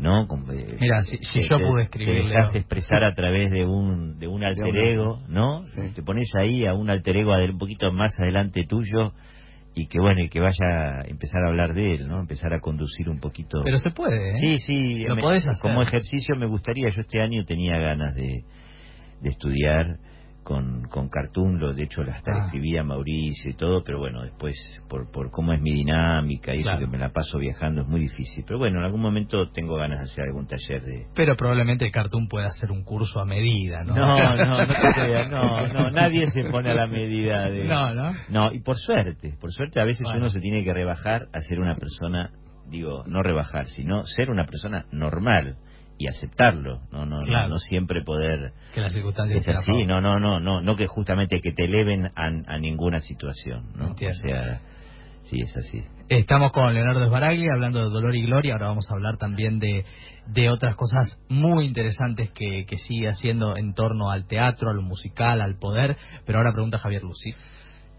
[0.01, 0.27] ¿no?
[0.27, 2.61] Con- eh, Mira, si- si te- yo te- pude te escribir, dejas Leo.
[2.61, 5.67] expresar a través de un, de un alter ego, ¿no?
[5.69, 5.81] Sí.
[5.95, 9.13] Te pones ahí a un alter ego un poquito más adelante tuyo
[9.75, 12.19] y que bueno, y que vaya a empezar a hablar de él, ¿no?
[12.21, 13.61] Empezar a conducir un poquito.
[13.63, 14.35] Pero se puede, ¿eh?
[14.41, 15.63] Sí, sí, Lo me- podés hacer.
[15.63, 18.43] como ejercicio me gustaría, yo este año tenía ganas de,
[19.21, 19.97] de estudiar
[20.51, 22.83] con, con Cartoon, lo, de hecho hasta Ah.
[22.85, 24.57] Mauricio y todo, pero bueno, después
[24.89, 26.81] por, por cómo es mi dinámica y Claro.
[26.81, 29.77] eso que me la paso viajando es muy difícil, pero bueno, en algún momento tengo
[29.77, 31.07] ganas de hacer algún taller de...
[31.15, 33.95] Pero probablemente cartoon pueda hacer un curso a medida, ¿no?
[33.95, 37.65] No, no, no te creas, no, no, nadie se pone a la medida de...
[37.67, 38.13] No, ¿no?
[38.29, 40.19] No, y por suerte, por suerte a veces Bueno.
[40.19, 42.31] uno se tiene que rebajar a ser una persona
[42.69, 45.57] digo, no rebajar, sino ser una persona normal
[46.01, 47.49] y aceptarlo, no no Claro.
[47.49, 50.87] no, no siempre poder Que las circunstancias es así, no no no no no que
[50.87, 53.89] justamente que te eleven a, a ninguna situación, ¿no?
[53.89, 54.19] Entiendo.
[54.19, 54.61] O sea,
[55.25, 55.85] sí es así.
[56.09, 58.55] Estamos con Leonardo Sbaragli hablando de Dolor y Gloria.
[58.55, 59.85] Ahora vamos a hablar también de,
[60.27, 64.83] de otras cosas muy interesantes que, que sigue haciendo en torno al teatro, a lo
[64.83, 65.97] musical, al poder.
[66.27, 67.35] Pero ahora pregunta Javier Lucy.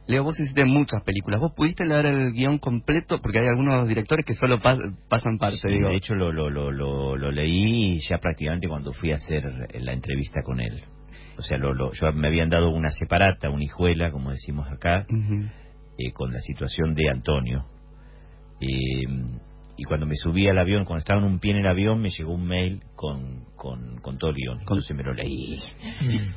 [0.07, 1.39] Leo, vos hiciste muchas películas.
[1.39, 3.19] ¿Vos pudiste leer el guion completo?
[3.21, 5.89] Porque hay algunos directores que solo pas- pasan parte, Sí, digo.
[5.89, 9.43] de hecho lo, lo, lo, lo, lo leí ya prácticamente cuando fui a hacer
[9.79, 10.83] la entrevista con él.
[11.37, 15.05] O sea, lo, lo, yo me habían dado una separata, una hijuela, como decimos acá,
[15.97, 17.65] eh, con la situación de Antonio.
[18.59, 19.05] Eh,
[19.77, 22.09] y cuando me subí al avión, cuando estaba en un pie en el avión, me
[22.09, 24.59] llegó un mail con, con, con todo el guion.
[24.59, 25.59] Entonces me lo leí.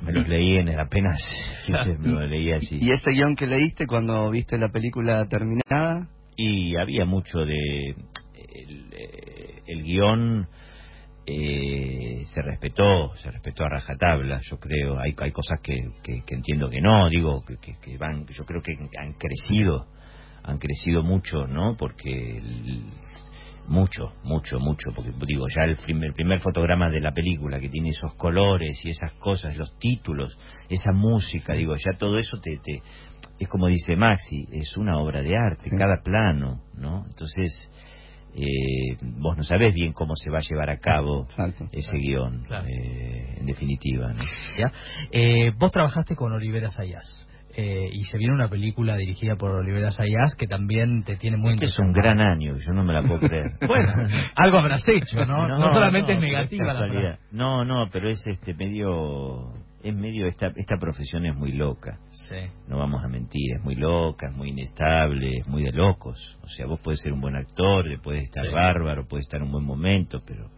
[0.03, 1.21] Me lo leí en apenas,
[1.69, 2.79] me lo leí así.
[2.81, 6.09] ¿Y ese guion que leíste cuando viste la película terminada?
[6.37, 7.95] Y había mucho de...
[8.55, 10.47] El, eh, el guion
[11.27, 14.99] eh, se respetó, se respetó a rajatabla, yo creo.
[14.99, 18.45] Hay, hay cosas que, que, que entiendo que no, digo, que, que, que van, yo
[18.45, 19.87] creo que han crecido,
[20.45, 21.77] han crecido mucho, ¿no?
[21.77, 22.85] Porque el-
[23.67, 27.71] mucho, mucho, mucho, porque digo, ya el primer, el primer fotograma de la película que
[27.71, 32.59] tiene esos colores y esas cosas, los títulos, esa música, digo, ya todo eso te,
[32.59, 32.83] te
[33.39, 35.77] es como dice Maxi, es una obra de arte, Sí.
[35.77, 37.07] cada plano, ¿no?
[37.09, 37.73] Entonces,
[38.37, 41.67] eh, vos no sabés bien cómo se va a llevar a cabo Exacto.
[41.73, 42.67] ese guion, Claro.
[42.69, 44.25] eh, en definitiva, ¿no?
[44.59, 44.73] ¿ya?
[45.11, 47.27] Eh, vos trabajaste con Olivera Sayas.
[47.57, 51.55] Eh, y se viene una película dirigida por Olivera Sayas que también te tiene muy
[51.55, 53.53] Este es un gran año, yo no me la puedo creer.
[53.67, 53.93] Bueno,
[54.35, 55.47] algo habrás hecho, ¿no?
[55.59, 57.19] No, solamente es negativa la frase.
[57.31, 61.99] No, no, pero es este medio, es medio, esta, esta profesión es muy loca.
[62.29, 62.51] Sí.
[62.69, 66.19] no vamos a mentir, es muy loca, es muy inestable, es muy de locos.
[66.43, 68.53] O sea, vos podés ser un buen actor, puedes estar Sí.
[68.53, 70.51] bárbaro, puedes estar en un buen momento, pero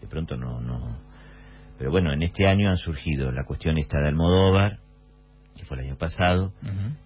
[0.00, 0.98] de pronto no, no.
[1.78, 4.78] Pero bueno, en este año han surgido la cuestión esta de Almodóvar,
[5.56, 6.52] que fue el año pasado,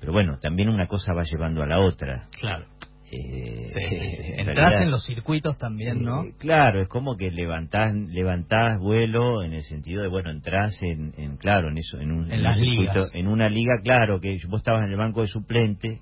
[0.01, 2.29] pero bueno, también una cosa va llevando a la otra.
[2.41, 2.65] Claro.
[3.11, 4.23] Eh, Sí, sí, sí.
[4.37, 6.25] en realidad, en los circuitos también, ¿no?
[6.25, 11.15] eh, claro, es como que levantás, levantás vuelo en el sentido de, bueno, entrás en,
[11.17, 13.15] en claro, en eso, en un, En un las circuito- ligas.
[13.15, 16.01] en una liga, claro, que vos estabas en el banco de suplente,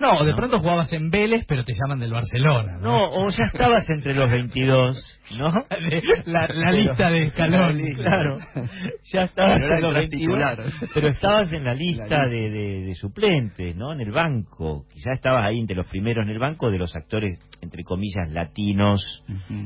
[0.00, 0.36] No, de ¿no?
[0.36, 2.78] pronto jugabas en Vélez, pero te llaman del Barcelona.
[2.80, 5.48] no, o ya estabas entre los 22, ¿no?
[6.26, 7.74] la, la lista de escalón.
[7.96, 8.38] Claro,
[9.12, 10.64] ya estabas Pero era en los el 22, titular.
[10.94, 13.92] pero estabas en la lista de, de, de suplentes, ¿no?
[13.92, 17.38] En el banco, quizás estabas ahí entre los primeros en el banco de los actores,
[17.60, 19.24] entre comillas, latinos,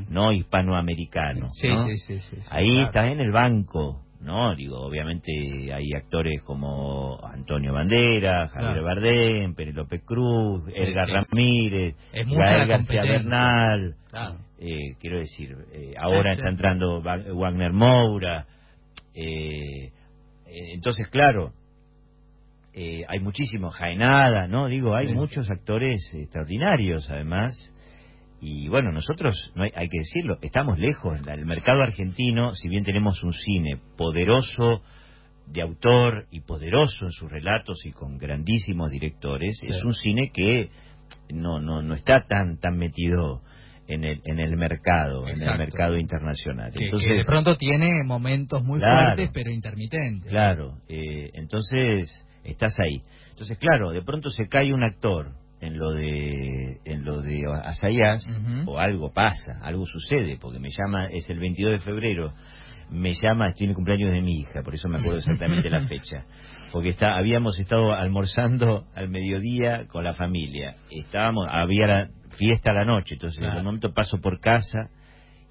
[0.09, 1.51] no hispanoamericanos.
[1.61, 1.79] Sí, ¿no?
[1.87, 2.87] sí, sí, sí, sí, Ahí claro.
[2.87, 4.55] estás en el banco, ¿no?
[4.57, 5.33] Digo, obviamente
[5.73, 8.85] hay actores como Antonio Bandera, Javier Claro.
[8.85, 11.13] Bardem, Penélope Cruz, Sí, Edgar sí.
[11.13, 13.03] Ramírez, Gael García.
[13.05, 14.37] Bernal, Claro.
[14.59, 18.47] eh, quiero decir, eh, ahora Sí, está entrando Wa- Wagner Moura,
[19.15, 19.87] eh,
[20.47, 21.53] eh, entonces claro,
[22.75, 24.67] eh, hay muchísimos, Jaenada, ¿no?
[24.67, 27.55] Digo, hay muchos actores extraordinarios además,
[28.41, 31.19] y bueno, nosotros, no hay, hay que decirlo, estamos lejos.
[31.27, 34.83] El mercado argentino, si bien tenemos un cine poderoso
[35.47, 39.69] de autor y poderoso en sus relatos y con grandísimos directores, Sí.
[39.69, 40.71] es un cine que
[41.33, 43.43] no no no está tan tan metido
[43.89, 46.73] en el en el mercado, en el mercado internacional.
[46.73, 49.15] Que, Entonces, que de pronto tiene momentos muy Claro.
[49.17, 50.29] fuertes, pero intermitentes.
[50.31, 53.01] Claro, eh, entonces estás ahí.
[53.31, 55.31] Entonces, claro, de pronto se cae un actor
[55.67, 58.27] en lo de en lo de Asayas
[58.67, 62.33] o algo pasa, algo sucede, porque me llama, es el 22 de febrero,
[62.91, 66.25] me llama, el cumpleaños de mi hija, por eso me acuerdo exactamente la fecha.
[66.73, 72.75] Porque está, habíamos estado almorzando al mediodía con la familia, estábamos, había la fiesta a
[72.75, 74.91] la noche, entonces en ese momento paso por casa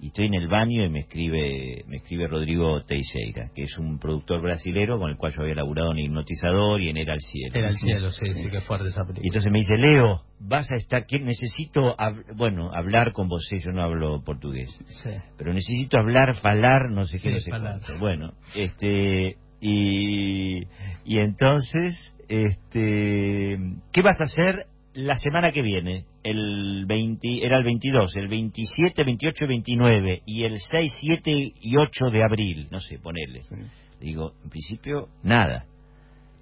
[0.05, 3.97] y estoy en el baño y me escribe me escribe Rodrigo Teixeira, que es un
[3.97, 7.55] productor brasilero con el cual yo había laburado en Hipnotizador y en Era al Cielo.
[7.55, 9.27] Era el cielo, sí, sí, que fuerte esa Y película.
[9.27, 13.71] entonces me dice, Leo, vas a estar, que necesito, hab- bueno, hablar con vos, yo
[13.71, 14.69] no hablo portugués,
[15.03, 15.09] Sí.
[15.37, 17.97] pero necesito hablar, falar, no sé qué, Sí, no sé cuánto.
[17.99, 20.59] Bueno, este, y,
[21.05, 23.57] y entonces, este,
[23.91, 26.05] ¿qué vas a hacer la semana que viene?
[26.25, 32.05] El 20, era el 22, el 27, 28, 29 y el 6, 7 y 8
[32.09, 33.43] de abril, no sé, ponerle.
[33.43, 33.55] Sí.
[34.01, 35.65] Digo, en principio, nada.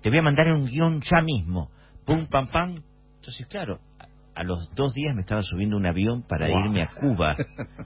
[0.01, 1.69] Te voy a mandar un guion ya mismo.
[2.05, 2.81] Pum, pam, pam.
[3.15, 3.79] Entonces, claro,
[4.35, 7.35] a los dos días me estaba subiendo un avión para irme a Cuba.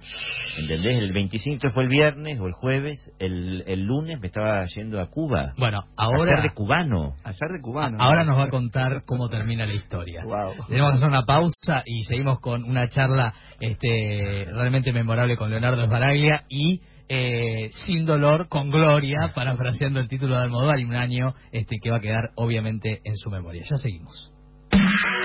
[0.60, 1.03] ¿Entendés?
[1.03, 5.10] El 25 fue el viernes o el jueves, el, el lunes me estaba yendo a
[5.10, 5.53] Cuba.
[5.57, 6.36] Bueno, A ahora...
[6.36, 7.15] ser de cubano.
[7.23, 7.97] Hacer de cubano.
[7.99, 10.23] Ahora nos va a contar cómo termina la historia.
[10.23, 10.53] Wow.
[10.67, 15.86] Tenemos que hacer una pausa y seguimos con una charla este, realmente memorable con Leonardo
[15.86, 21.33] Sbaraglia y eh, Sin dolor, con gloria, parafraseando el título de Almodóvar y un año
[21.53, 23.63] este, que va a quedar obviamente en su memoria.
[23.63, 24.33] Ya seguimos.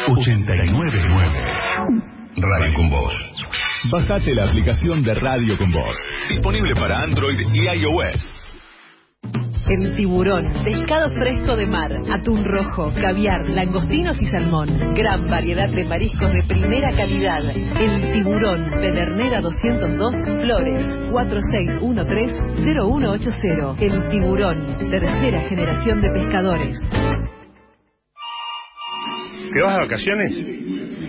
[0.09, 1.45] 899
[2.37, 3.15] Radio con Voz.
[3.93, 5.97] Bajate la aplicación de Radio con Voz.
[6.29, 8.29] Disponible para Android y iOS.
[9.69, 14.67] El tiburón, pescado fresco de mar, atún rojo, caviar, langostinos y salmón.
[14.95, 17.49] Gran variedad de mariscos de primera calidad.
[17.49, 23.77] El tiburón, Pedernera 202, Flores, 4613-0180.
[23.81, 26.81] El tiburón, tercera generación de pescadores.
[29.53, 30.33] ¿Te vas de vacaciones?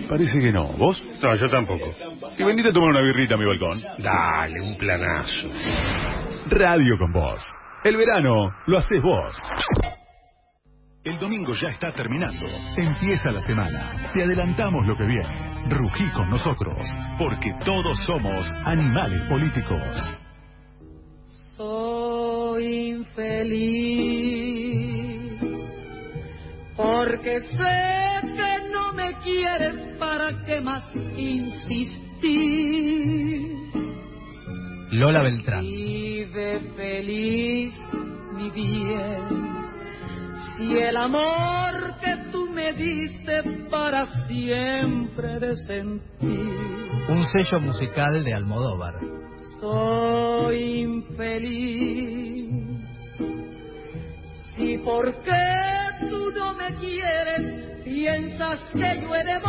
[0.08, 0.68] Parece que no.
[0.74, 1.02] ¿Vos?
[1.22, 1.92] No, yo tampoco.
[2.36, 3.80] Si venite a tomar una birrita a mi balcón.
[3.98, 5.32] Dale, un planazo.
[6.50, 7.40] Radio con Voz.
[7.84, 9.40] El verano lo haces vos.
[11.04, 12.46] El domingo ya está terminando.
[12.76, 14.10] Empieza la semana.
[14.14, 15.52] Te adelantamos lo que viene.
[15.68, 16.76] Rugí con nosotros,
[17.18, 19.80] porque todos somos animales políticos.
[21.56, 24.44] Soy infeliz
[26.76, 28.13] porque sé
[29.56, 30.84] quieres para qué más
[31.16, 32.22] insistir.
[34.90, 35.62] Lola Beltrán.
[35.62, 37.72] Vive feliz,
[38.34, 39.54] mi bien.
[40.56, 46.00] Si el amor que tú me diste para siempre de sentir.
[47.08, 48.94] Un sello musical de Almodóvar.
[49.60, 52.63] Soy infeliz.
[54.56, 55.42] Si porque
[56.08, 59.40] tú no me quieres, piensas que yo he de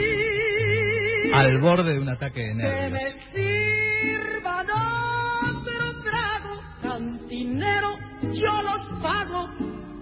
[0.00, 1.34] morir.
[1.34, 2.92] Al borde de un ataque de Que nervios.
[2.92, 7.96] me sirvan otro trago, cantinero,
[8.32, 9.48] yo los pago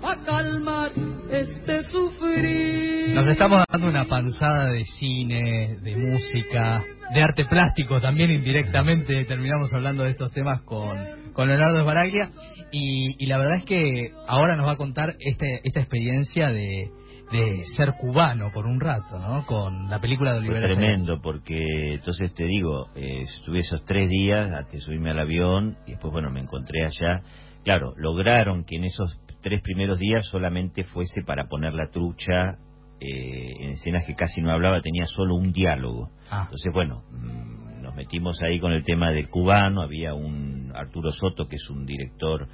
[0.01, 0.93] para calmar
[1.31, 3.15] este sufrir.
[3.15, 6.85] Nos estamos dando una panzada de cine, de música,
[7.15, 9.25] de arte plástico también indirectamente.
[9.25, 10.97] Terminamos hablando de estos temas con,
[11.33, 12.31] con Leonardo Sbaraglia.
[12.71, 16.91] Y, y la verdad es que ahora nos va a contar este, esta experiencia de,
[17.33, 19.47] de ser cubano por un rato, ¿no?
[19.47, 24.11] Con la película de Fue Olivera tremendo, porque entonces te digo, eh, estuve esos tres
[24.11, 27.23] días antes de subirme al avión y después, bueno, me encontré allá.
[27.65, 32.57] Claro, lograron que en esos tres primeros días solamente fuese para poner la trucha
[33.01, 36.11] eh, en escenas que casi no hablaba, tenía solo un diálogo.
[36.31, 36.43] Ah.
[36.45, 41.47] Entonces, bueno, mm, nos metimos ahí con el tema del cubano, había un Arturo Soto,
[41.47, 42.49] que es un director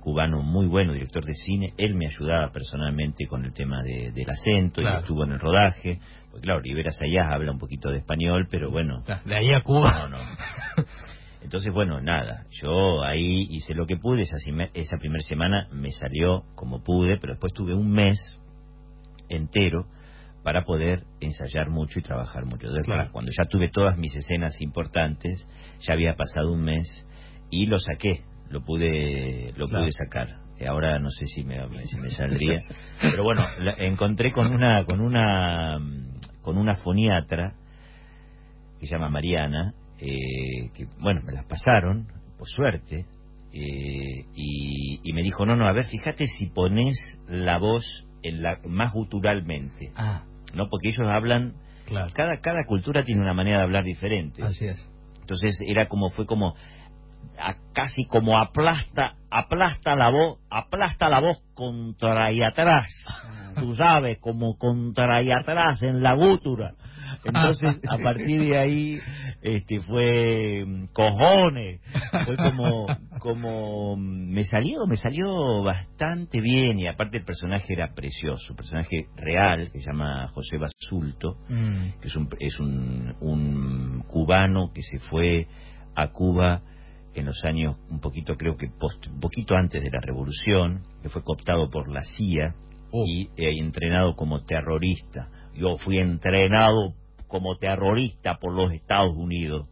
[0.00, 4.30] cubano muy bueno, director de cine, él me ayudaba personalmente con el tema de- del
[4.30, 4.98] acento, Claro.
[4.98, 5.98] y estuvo en el rodaje,
[6.30, 9.02] pues claro, Rivera Sayas habla un poquito de español, pero bueno.
[9.24, 10.08] De ahí a Cuba.
[10.10, 10.18] no, no.
[11.46, 14.36] Entonces, bueno, nada, yo ahí hice lo que pude, esa,
[14.74, 18.18] esa primera semana me salió como pude, pero después tuve un mes
[19.28, 19.86] entero
[20.42, 22.66] para poder ensayar mucho y trabajar mucho.
[22.66, 23.12] Entonces, Claro.
[23.12, 25.48] cuando ya tuve todas mis escenas importantes,
[25.86, 26.82] ya había pasado un mes
[27.48, 29.84] y lo saqué, lo pude, lo Claro.
[29.84, 30.40] pude sacar.
[30.58, 32.60] Y ahora no sé si me, si me saldría,
[33.00, 35.78] pero bueno, la- encontré con una, con una,
[36.42, 37.54] con una foniatra
[38.80, 39.74] que se llama Mariana,
[40.06, 42.06] eh, que bueno, me las pasaron,
[42.38, 43.04] por suerte,
[43.52, 46.96] eh, y, y me dijo, no, no, a ver, fíjate si pones
[47.28, 47.84] la voz
[48.22, 50.68] en la, más guturalmente, Ah, ¿no?
[50.68, 51.54] Porque ellos hablan,
[51.86, 52.10] claro.
[52.14, 54.42] cada, cada cultura tiene una manera de hablar diferente.
[54.42, 54.90] Así es.
[55.20, 56.54] Entonces era como, fue como,
[57.38, 62.88] a- casi como aplasta, aplasta la voz, aplasta la voz contra y atrás,
[63.56, 66.74] tú sabes, como contra y atrás en la gútura.
[67.24, 69.00] Entonces, a partir de ahí,
[69.42, 71.80] este, fue mm, cojones,
[72.24, 72.86] fue como,
[73.18, 76.78] como, mm, me salió, me salió bastante bien.
[76.78, 82.00] Y aparte el personaje era precioso, un personaje real que se llama José Basulto, Mm,
[82.00, 85.46] que es un, es un, un cubano que se fue
[85.94, 86.62] a Cuba
[87.14, 91.08] en los años un poquito creo que post, un poquito antes de la revolución que
[91.08, 92.54] fue cooptado por la CIA
[92.92, 95.28] y eh, entrenado como terrorista.
[95.54, 96.94] Yo fui entrenado
[97.28, 99.68] como terrorista por los Estados Unidos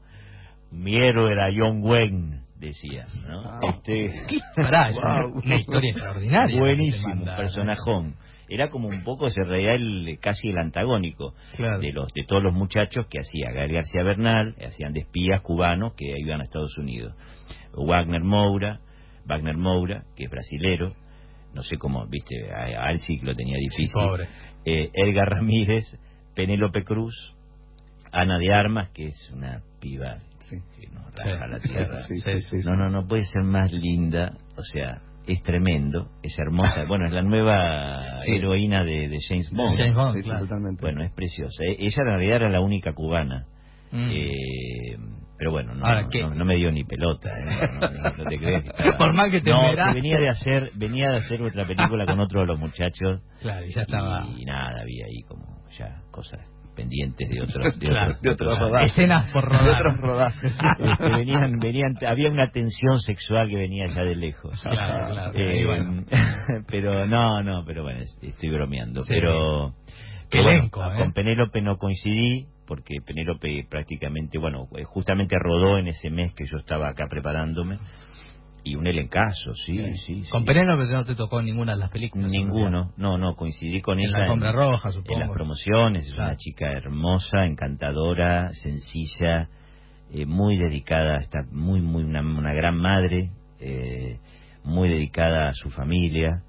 [0.71, 3.61] mi héroe era John Wayne decía ¿no?
[3.69, 4.13] este
[4.57, 5.43] Pará, es Wow.
[5.45, 6.59] una historia extraordinaria.
[6.59, 7.37] buenísimo manda, ¿no?
[7.37, 8.15] personajón
[8.49, 11.79] era como un poco se reía el, casi el antagónico Claro.
[11.81, 15.95] de los de todos los muchachos que hacía Gael García Bernal, hacían de espías cubanos
[15.95, 17.15] que iban a Estados Unidos.
[17.73, 18.81] Wagner Moura,
[19.25, 20.93] Wagner Moura, que es brasilero,
[21.55, 23.89] no sé cómo, viste, a, a él sí que lo tenía difícil.
[23.95, 24.29] pobre.
[24.67, 25.85] eh, Edgar Ramírez,
[26.35, 27.35] Penélope Cruz,
[28.15, 30.57] Ana de Armas, que es una piba Sí.
[30.81, 31.29] que nos Sí.
[31.31, 32.03] raja la tierra.
[32.07, 32.69] Sí, Sí, sí, sí.
[32.69, 36.85] No, no, no puede ser más linda, o sea, es tremendo, es hermosa.
[36.89, 38.33] Bueno, es la nueva Sí.
[38.37, 39.77] heroína de, de James Bond.
[39.77, 40.41] James Bond, Sí, sí, claro.
[40.45, 40.81] totalmente.
[40.83, 41.65] Bueno, es preciosa.
[41.65, 43.47] E- Ella en realidad era la única cubana.
[43.91, 44.09] Mm.
[44.11, 44.97] Eh,
[45.39, 46.23] pero bueno, no, Ahora, no, ¿qué?
[46.23, 47.31] no- no me dio ni pelota.
[47.39, 47.45] ¿eh?
[47.45, 49.95] No, no- no te creas que estaba- Por más que te No, esmeraste.
[49.95, 53.73] venía de hacer venía de hacer otra película con otro de los muchachos Claro, y
[53.73, 54.27] ya estaba.
[54.37, 56.41] y nada, había ahí como ya cosas
[56.75, 58.91] pendientes de otros de Claro, otros, de otros otros- rodajes.
[58.93, 59.87] Escenas por De rodar.
[59.87, 60.53] otros rodajes.
[60.79, 64.61] Este, venían, venían, había una tensión sexual que venía ya de lejos.
[64.63, 65.33] Claro, claro.
[65.35, 66.05] Eh, bueno.
[66.69, 69.03] pero no, no, pero bueno, es- estoy bromeando.
[69.05, 69.15] Sí.
[69.15, 69.95] Pero, Qué
[70.31, 70.97] pero bueno, elenco, ¿eh?
[70.99, 76.59] con Penélope no coincidí, porque Penélope prácticamente, bueno, justamente rodó en ese mes que yo
[76.59, 77.79] estaba acá preparándome.
[78.67, 80.23] Y un elencazo, sí, sí.
[80.25, 82.33] sí, Con Penélope no te tocó ninguna de las películas.
[82.33, 84.19] Ninguno, no, no, coincidí con En ella.
[84.19, 85.21] la alfombra roja, En supongo.
[85.21, 89.49] las promociones, es una chica hermosa, encantadora, sencilla,
[90.13, 94.19] eh, muy dedicada, está muy, muy, una, una gran madre, eh,
[94.65, 96.43] muy dedicada a su familia.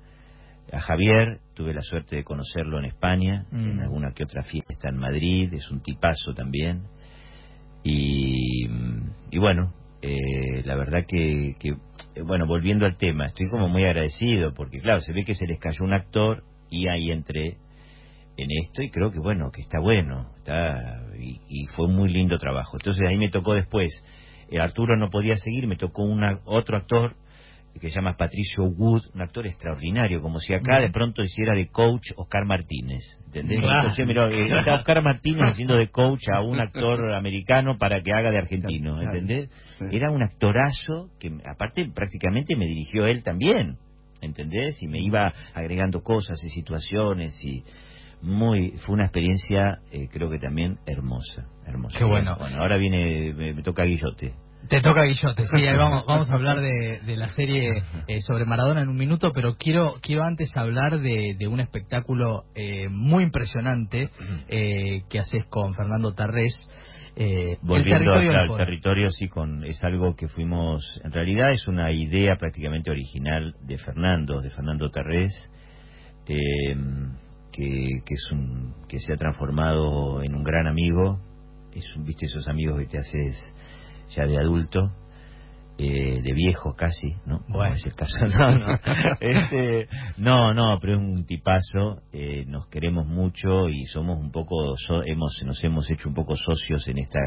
[0.71, 3.71] A Javier, tuve la suerte de conocerlo en España, Mm.
[3.71, 6.83] en alguna que otra fiesta en Madrid, es un tipazo también.
[7.83, 8.65] Y,
[9.31, 11.75] y bueno, eh, la verdad que, que,
[12.23, 15.59] bueno, volviendo al tema, estoy como muy agradecido, porque claro, se ve que se les
[15.59, 17.57] cayó un actor y ahí entré
[18.37, 22.09] en esto y creo que bueno, que está bueno, está y, y fue un muy
[22.09, 22.77] lindo trabajo.
[22.77, 23.91] Entonces ahí me tocó después,
[24.49, 27.15] eh, Arturo no podía seguir, me tocó una, otro actor
[27.79, 31.67] que se llama Patricio Wood, un actor extraordinario, como si acá de pronto hiciera de
[31.67, 33.59] coach Oscar Martínez, ¿entendés?
[33.59, 33.79] Claro.
[33.81, 38.13] Entonces, mira, eh, está Oscar Martínez haciendo de coach a un actor americano para que
[38.13, 39.01] haga de argentino.
[39.01, 39.49] ¿entendés?
[39.91, 43.77] Era un actorazo que aparte prácticamente me dirigió él también,
[44.21, 44.81] ¿entendés?
[44.81, 47.63] Y me iba agregando cosas y situaciones y
[48.21, 51.99] muy fue una experiencia eh, creo que también hermosa, hermosa.
[51.99, 52.37] Qué bueno.
[52.39, 54.33] Bueno, ahora viene me, me toca Guillote.
[54.69, 58.81] Te toca Guillote, sí, vamos, vamos a hablar de, de la serie eh, sobre Maradona
[58.81, 64.09] en un minuto, pero quiero quiero antes hablar de, de un espectáculo eh, muy impresionante
[64.47, 66.67] eh, que haces con Fernando Tarrés.
[67.15, 72.35] eh, Volviendo al territorio, sí, con, es algo que fuimos, en realidad es una idea
[72.37, 75.33] prácticamente original de Fernando, de Fernando Tarrés,
[76.27, 76.75] eh,
[77.51, 81.19] que, que es un, que se ha transformado en un gran amigo,
[81.71, 83.35] es un, viste esos amigos que te haces
[84.09, 84.91] ya de adulto,
[85.77, 87.41] eh, de viejo casi, ¿no?
[87.49, 87.71] Bueno.
[87.71, 88.79] No es el caso, no, no.
[89.19, 89.87] Este,
[90.17, 95.03] no, no, pero es un tipazo, eh, nos queremos mucho y somos un poco, so-
[95.05, 97.19] hemos, nos hemos hecho un poco socios en esta,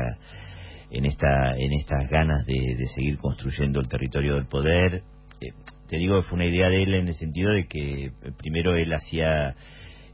[0.91, 5.03] en esta, en estas ganas de, de seguir construyendo el territorio del poder.
[5.41, 5.53] Eh,
[5.89, 8.75] te digo que fue una idea de él en el sentido de que eh, primero
[8.77, 9.55] él hacía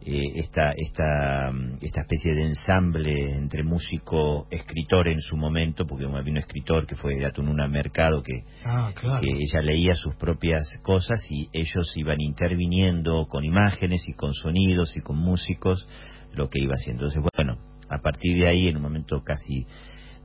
[0.07, 6.05] eh, esta, esta, mm, esta especie de ensamble entre músico, escritor en su momento, porque
[6.05, 9.21] había un escritor que fue Gatununa Mercado, que, Ah, claro.
[9.23, 14.95] que ella leía sus propias cosas y ellos iban interviniendo con imágenes y con sonidos
[14.97, 15.89] y con músicos
[16.35, 17.05] lo que iba haciendo.
[17.07, 17.57] Entonces, bueno,
[17.89, 19.67] a partir de ahí, en un momento casi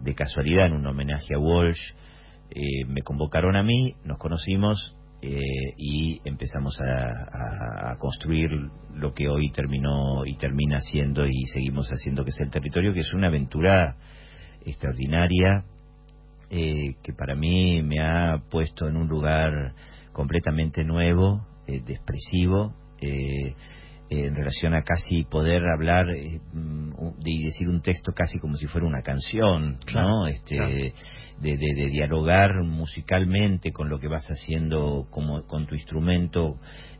[0.01, 1.79] de casualidad, en un homenaje a Walsh,
[2.49, 8.49] eh, me convocaron a mí, nos conocimos eh, y empezamos a, construir
[8.93, 13.01] lo que hoy terminó y termina siendo y seguimos haciendo que es el territorio, que
[13.01, 13.97] es una aventura
[14.65, 15.65] extraordinaria
[16.49, 19.73] eh, que para mí me ha puesto en un lugar
[20.13, 22.73] completamente nuevo, eh, de expresivo,
[24.09, 26.89] eh, en relación a casi poder hablar eh, mm,
[27.25, 30.27] y decir un texto casi como si fuera una canción, Claro, ¿no?
[30.27, 30.71] Este, claro.
[30.71, 36.57] de, de- de dialogar musicalmente con lo que vas haciendo como con tu instrumento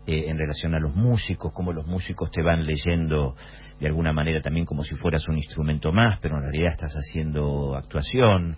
[0.07, 3.35] eh, en relación a los músicos, cómo los músicos te van leyendo
[3.79, 7.75] de alguna manera también como si fueras un instrumento más, pero en realidad estás haciendo
[7.75, 8.57] actuación.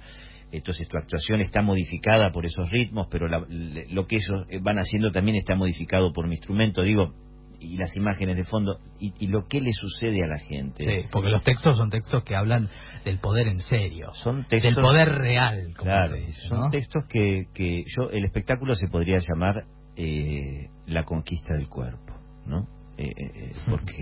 [0.52, 4.78] Entonces tu actuación está modificada por esos ritmos, pero la- lo que ellos eh, van
[4.80, 7.14] haciendo también está modificado por mi instrumento, digo,
[7.62, 10.84] y las imágenes de fondo, y, y lo que le sucede a la gente.
[10.84, 12.68] Sí, porque los textos son textos que hablan
[13.06, 17.06] del poder en serio, Son textos, del poder real, como claro, se dice, son textos
[17.08, 19.64] que, que yo, el espectáculo se podría llamar
[19.96, 22.14] eh, La conquista del cuerpo,
[22.46, 22.68] ¿no?
[22.98, 23.94] Eh, eh, eh, porque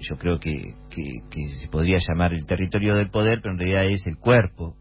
[0.00, 0.52] yo creo que,
[0.90, 4.76] que, que se podría llamar el territorio del poder, pero en realidad es el cuerpo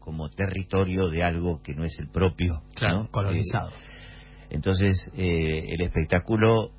[0.00, 3.10] como territorio de algo que no es el propio, Claro, ¿no?
[3.10, 3.70] colonizado.
[4.50, 6.70] Entonces, eh, el espectáculo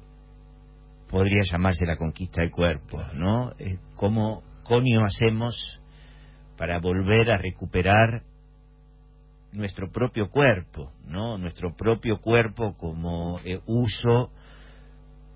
[1.16, 3.54] podría llamarse la conquista del cuerpo, ¿no?
[3.58, 5.56] Eh, ¿Cómo coño hacemos
[6.58, 8.24] para volver a recuperar
[9.54, 11.38] nuestro propio cuerpo, ¿no?
[11.38, 14.30] Nuestro propio cuerpo como eh, uso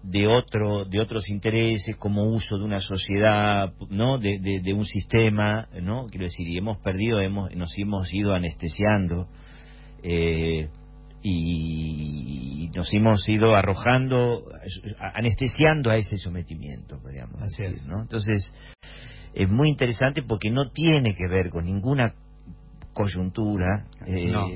[0.04, 5.68] de otro de otros intereses como uso de una sociedad no de, de, un sistema
[5.82, 9.28] no quiero decir y hemos perdido hemos nos hemos ido anestesiando
[10.04, 10.70] eh,
[11.22, 11.59] y
[12.80, 14.46] nos hemos ido arrojando
[15.14, 17.88] anestesiando a ese sometimiento podríamos Así decir es.
[17.88, 18.54] no entonces
[19.34, 22.14] es muy interesante porque no tiene que ver con ninguna
[22.94, 24.48] coyuntura eh, No.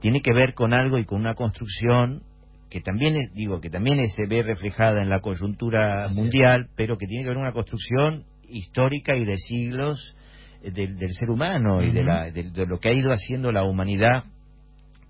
[0.00, 2.22] tiene que ver con algo y con una construcción
[2.70, 6.16] que también es, digo que también se ve reflejada en la coyuntura Así es.
[6.18, 10.14] mundial pero que tiene que ver con una construcción histórica y de siglos
[10.62, 13.50] eh, del, del ser humano y de, la, de, de lo que ha ido haciendo
[13.50, 14.24] la humanidad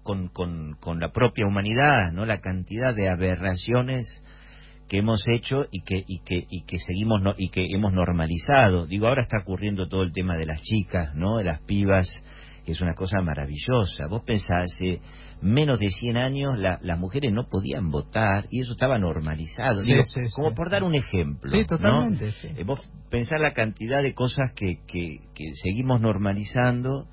[0.07, 4.07] con, con, con la propia humanidad no la cantidad de aberraciones
[4.89, 8.87] que hemos hecho y que y que y que seguimos no- y que hemos normalizado.
[8.87, 12.07] Digo ahora está ocurriendo todo el tema de las chicas no de las pibas
[12.65, 14.07] que es una cosa maravillosa.
[14.09, 15.01] Vos pensás hace
[15.43, 19.81] menos de 100 años la- las mujeres no podían votar y eso estaba normalizado.
[19.81, 20.55] Sí, Digo, sí, como sí.
[20.57, 22.31] por dar un ejemplo Sí, totalmente.
[22.57, 22.81] Eh, vos
[23.11, 27.07] pensar la cantidad de cosas que, que, que seguimos normalizando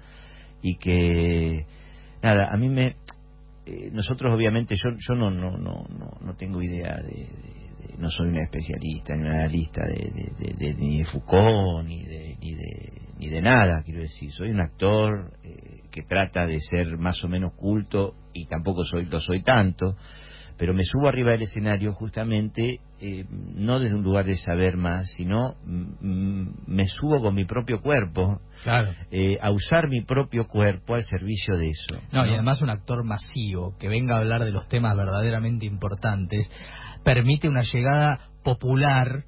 [0.61, 1.65] y que
[2.23, 2.97] nada a mí me
[3.67, 8.09] eh, nosotros obviamente yo yo no no no no, no tengo idea de, de- no
[8.11, 10.11] soy un especialista ni un analista de-
[10.57, 14.61] de- ni de Foucault ni de ni de ni de nada quiero decir soy un
[14.61, 19.43] actor eh, que trata de ser más o menos culto y tampoco soy lo soy
[19.43, 19.95] tanto
[20.57, 25.09] pero me subo arriba del escenario justamente eh, no desde un lugar de saber más
[25.17, 28.91] sino mm, mm, me subo con mi propio cuerpo Claro.
[29.11, 33.03] eh, a usar mi propio cuerpo al servicio de eso No, y además un actor
[33.03, 36.49] masivo que venga a hablar de los temas verdaderamente importantes
[37.03, 39.25] permite una llegada popular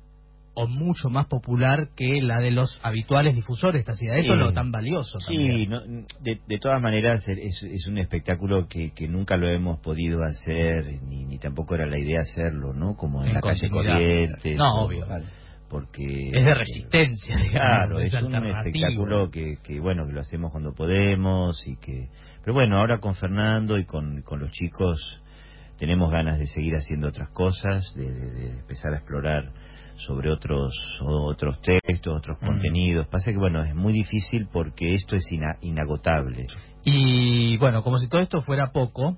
[0.55, 4.17] o mucho más popular que la de los habituales difusores de esta ciudad.
[4.17, 4.39] Esto Sí.
[4.39, 5.81] es lo tan valioso Sí, no,
[6.21, 11.01] de, de todas maneras es, es un espectáculo que, que nunca lo hemos podido hacer,
[11.03, 12.95] ni, ni tampoco era la idea hacerlo, ¿no?
[12.95, 13.69] Como en, En la calle.
[13.69, 14.57] Corrientes.
[14.57, 15.05] No, obvio.
[15.69, 16.05] Porque...
[16.29, 20.51] Es de resistencia, digamos, Claro, es es, un espectáculo que, que, bueno, que lo hacemos
[20.51, 22.07] cuando podemos y que...
[22.41, 24.99] Pero bueno, ahora con Fernando y con, con los chicos
[25.79, 29.51] tenemos ganas de seguir haciendo otras cosas, de, de- de empezar a explorar
[29.97, 32.45] sobre otros otros textos, otros Mm.
[32.45, 33.07] contenidos.
[33.07, 36.47] Pasa que, bueno, es muy difícil porque esto es ina- inagotable.
[36.83, 39.17] Y bueno, como si todo esto fuera poco,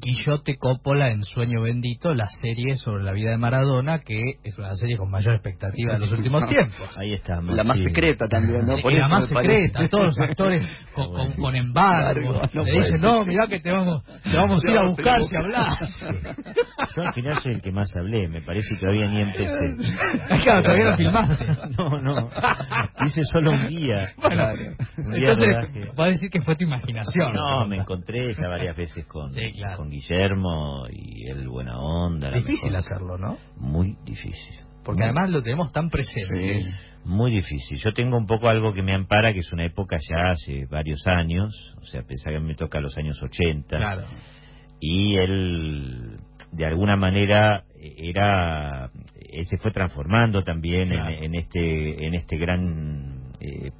[0.00, 4.74] Guillote Coppola en Sueño Bendito, la serie sobre la vida de Maradona, que es una
[4.74, 6.96] serie con mayor expectativa de los últimos tiempos.
[6.98, 7.54] Ahí estamos.
[7.56, 8.76] La más secreta también, ¿no?
[8.80, 12.72] Por y la más secreta, todos los actores con, con, con embargo, Largo, no le
[12.72, 15.76] dicen, no, mirá que te vamos, te vamos a ir a buscar si hablas.
[16.96, 19.76] Yo al final soy el que más hablé, me parece que todavía ni empecé.
[20.42, 21.46] Claro, todavía no filmaste.
[21.78, 22.30] No, no.
[23.04, 24.12] Hice solo un día.
[24.16, 24.44] Bueno,
[24.98, 27.32] Un día entonces, puedes decir que fue tu imaginación.
[27.34, 29.76] No, me encontré ya varias veces con, Sí, claro.
[29.76, 32.30] con Guillermo y él buena onda.
[32.30, 32.76] Difícil mejor.
[32.76, 33.36] hacerlo, ¿no?
[33.58, 34.54] Muy difícil.
[34.84, 36.62] Porque además lo tenemos tan presente.
[36.62, 36.70] Sí.
[37.04, 37.78] Muy difícil.
[37.78, 41.04] Yo tengo un poco algo que me ampara, que es una época ya hace varios
[41.06, 43.76] años, o sea, pensá que me toca los años 80.
[43.76, 44.06] Claro.
[44.78, 46.18] y él
[46.52, 48.90] de alguna manera era
[49.30, 51.16] él se fue transformando también en- Claro.
[51.18, 53.70] en, este en este gran eh,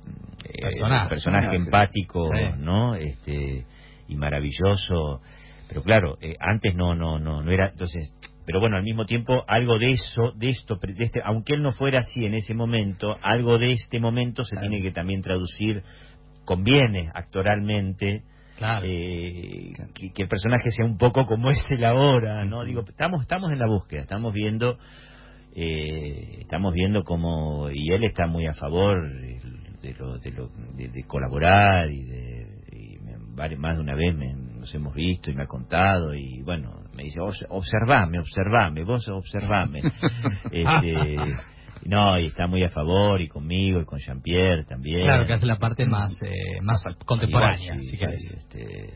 [0.45, 1.09] eh, Personaje.
[1.11, 2.45] personaje empático Sí.
[2.59, 3.67] no este
[4.09, 5.21] y maravilloso
[5.69, 8.13] pero claro eh, antes no no no no era entonces
[8.47, 11.73] pero bueno al mismo tiempo algo de eso de esto de este, aunque él no
[11.73, 15.83] fuera así en ese momento algo de este momento se tiene que también traducir
[16.45, 18.23] conviene actoralmente
[18.57, 18.87] Claro.
[18.89, 22.65] eh, que, que el personaje sea un poco como es él ahora, ¿no?
[22.65, 24.79] Digo, estamos estamos en la búsqueda, estamos viendo
[25.55, 28.97] eh, estamos viendo como y él está muy a favor
[29.83, 34.15] de, lo, de, lo- de- de colaborar y de y me- más de una vez
[34.15, 34.35] me-
[34.67, 39.07] nos hemos visto y me ha contado y bueno me dice "Obs- observame observame vos
[39.09, 39.81] observame
[40.51, 41.17] este,
[41.85, 45.35] no y está muy a favor y conmigo y con Jean Pierre también Claro, que
[45.35, 48.29] hace la parte más eh, más contemporánea, Igual, sí, si querés.
[48.37, 48.95] este,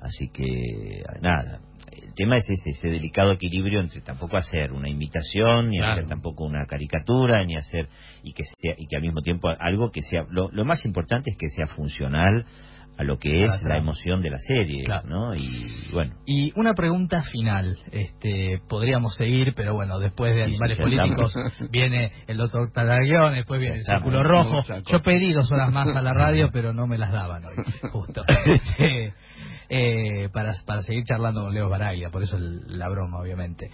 [0.00, 1.60] así que, nada.
[1.90, 5.92] El tema es ese, ese delicado equilibrio entre tampoco hacer una imitación, ni Claro.
[5.92, 7.88] hacer tampoco una caricatura, ni hacer.
[8.22, 10.24] y que sea, y que al mismo tiempo algo que sea.
[10.30, 12.46] Lo, lo más importante es que sea funcional
[12.98, 15.08] a lo que es la emoción de la serie, Claro.
[15.08, 15.34] ¿no?
[15.34, 16.14] Y bueno.
[16.26, 21.34] Y una pregunta final, este, podríamos seguir, pero bueno, después de Sí, Animales Políticos
[21.70, 23.84] viene el doctor Taraguión, después viene el.
[23.84, 24.62] Círculo Rojo.
[24.90, 27.54] Yo pedí dos horas más a la radio, pero no me las daban hoy,
[27.90, 28.22] justo.
[29.72, 33.70] Eh, para, para seguir charlando con Leo Baraglia, por eso el- la broma, obviamente.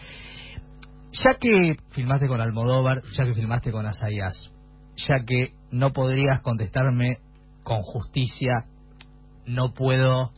[1.24, 4.52] Ya que filmaste con Almodóvar, ya que filmaste con Asayas,
[4.96, 7.16] ya que no podrías contestarme
[7.64, 8.66] con justicia,
[9.46, 10.32] no puedo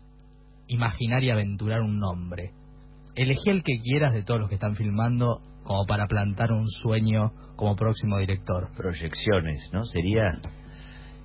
[0.66, 2.52] imaginar y aventurar un nombre.
[3.14, 7.32] elegí el que quieras de todos los que están filmando como para plantar un sueño
[7.56, 8.68] como próximo director.
[8.76, 9.84] Proyecciones, ¿no?
[9.84, 10.40] Sería...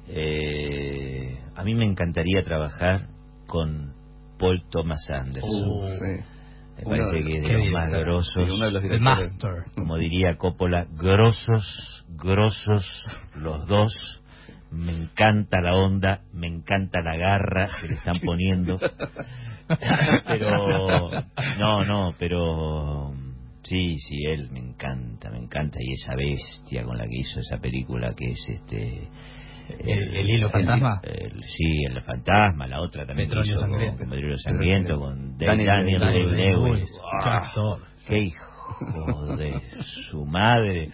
[0.08, 3.08] Eh, a mí me encantaría trabajar
[3.48, 3.94] con
[4.38, 5.70] Paul Thomas Anderson.
[5.70, 6.34] Uh, sí.
[6.78, 8.48] Me Uno parece que es de los más grosos.
[8.48, 9.00] Sí, uno de los El.
[9.00, 9.64] Master.
[9.76, 12.86] como diría Coppola, grosos, grosos
[13.36, 14.23] los dos.
[14.74, 18.80] Me encanta la onda, me encanta la garra que le están poniendo.
[20.28, 21.10] pero,
[21.60, 23.14] no, no, pero
[23.64, 25.78] sí, sí, él me encanta, me encanta.
[25.80, 29.08] Y esa bestia con la que hizo esa película que es este.
[29.80, 31.00] ¿El- el hilo fantasma?
[31.04, 33.30] el- sí, el fantasma, la otra también.
[33.30, 33.98] Petróleo sangriento.
[34.00, 36.36] con Petróleo sangriento, con Daniel- Daniel, Daniel.
[36.36, 36.92] Lewis,
[38.08, 38.53] qué hijo
[39.38, 39.62] de
[40.10, 40.90] su madre.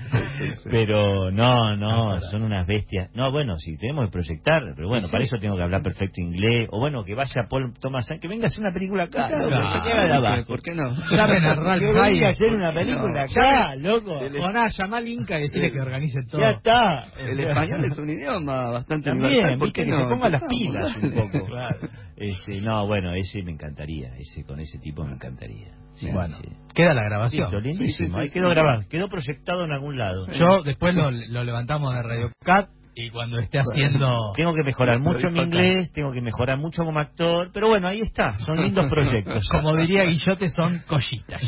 [0.69, 3.09] Pero no, no, son unas bestias.
[3.13, 6.67] No, bueno, si tenemos que proyectar, pero bueno, para eso tengo que hablar perfecto inglés.
[6.71, 9.27] O bueno, que vaya Paul Thomas que venga a hacer una película acá.
[9.27, 10.45] Claro, loco, abajo.
[10.47, 10.91] ¿Por qué no?
[11.09, 14.19] Llamen a Ralph Que venga a hacer una película acá, loco.
[14.39, 16.41] Joná, llama al Inca y decirle que organice todo.
[16.41, 17.05] Ya está.
[17.19, 19.57] El español es un idioma bastante También.
[19.57, 19.97] ¿Por viste, qué que no?
[19.99, 21.47] se ponga las No, pilas un poco.
[22.19, 25.71] Este, no, bueno, ese me encantaría, ese con ese tipo me encantaría.
[25.99, 26.49] Sí, Bueno, sí.
[26.73, 27.43] queda la grabación.
[27.51, 28.17] Listo, lindísimo.
[28.17, 30.27] Ahí quedó grabado, quedó proyectado en algún lado.
[30.33, 34.33] Yo después lo, lo levantamos de Radio Cat y cuando esté haciendo...
[34.35, 38.01] Tengo que mejorar mucho mi inglés, tengo que mejorar mucho como actor, pero bueno, ahí
[38.01, 39.47] está, son lindos proyectos.
[39.49, 41.41] Como diría Guillote, son collitas.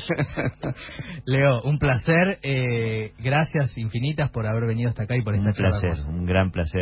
[1.25, 2.39] Leo, un placer.
[2.41, 6.25] eh, gracias infinitas por haber venido hasta acá y por un esta charla placer, un
[6.25, 6.79] gran placer.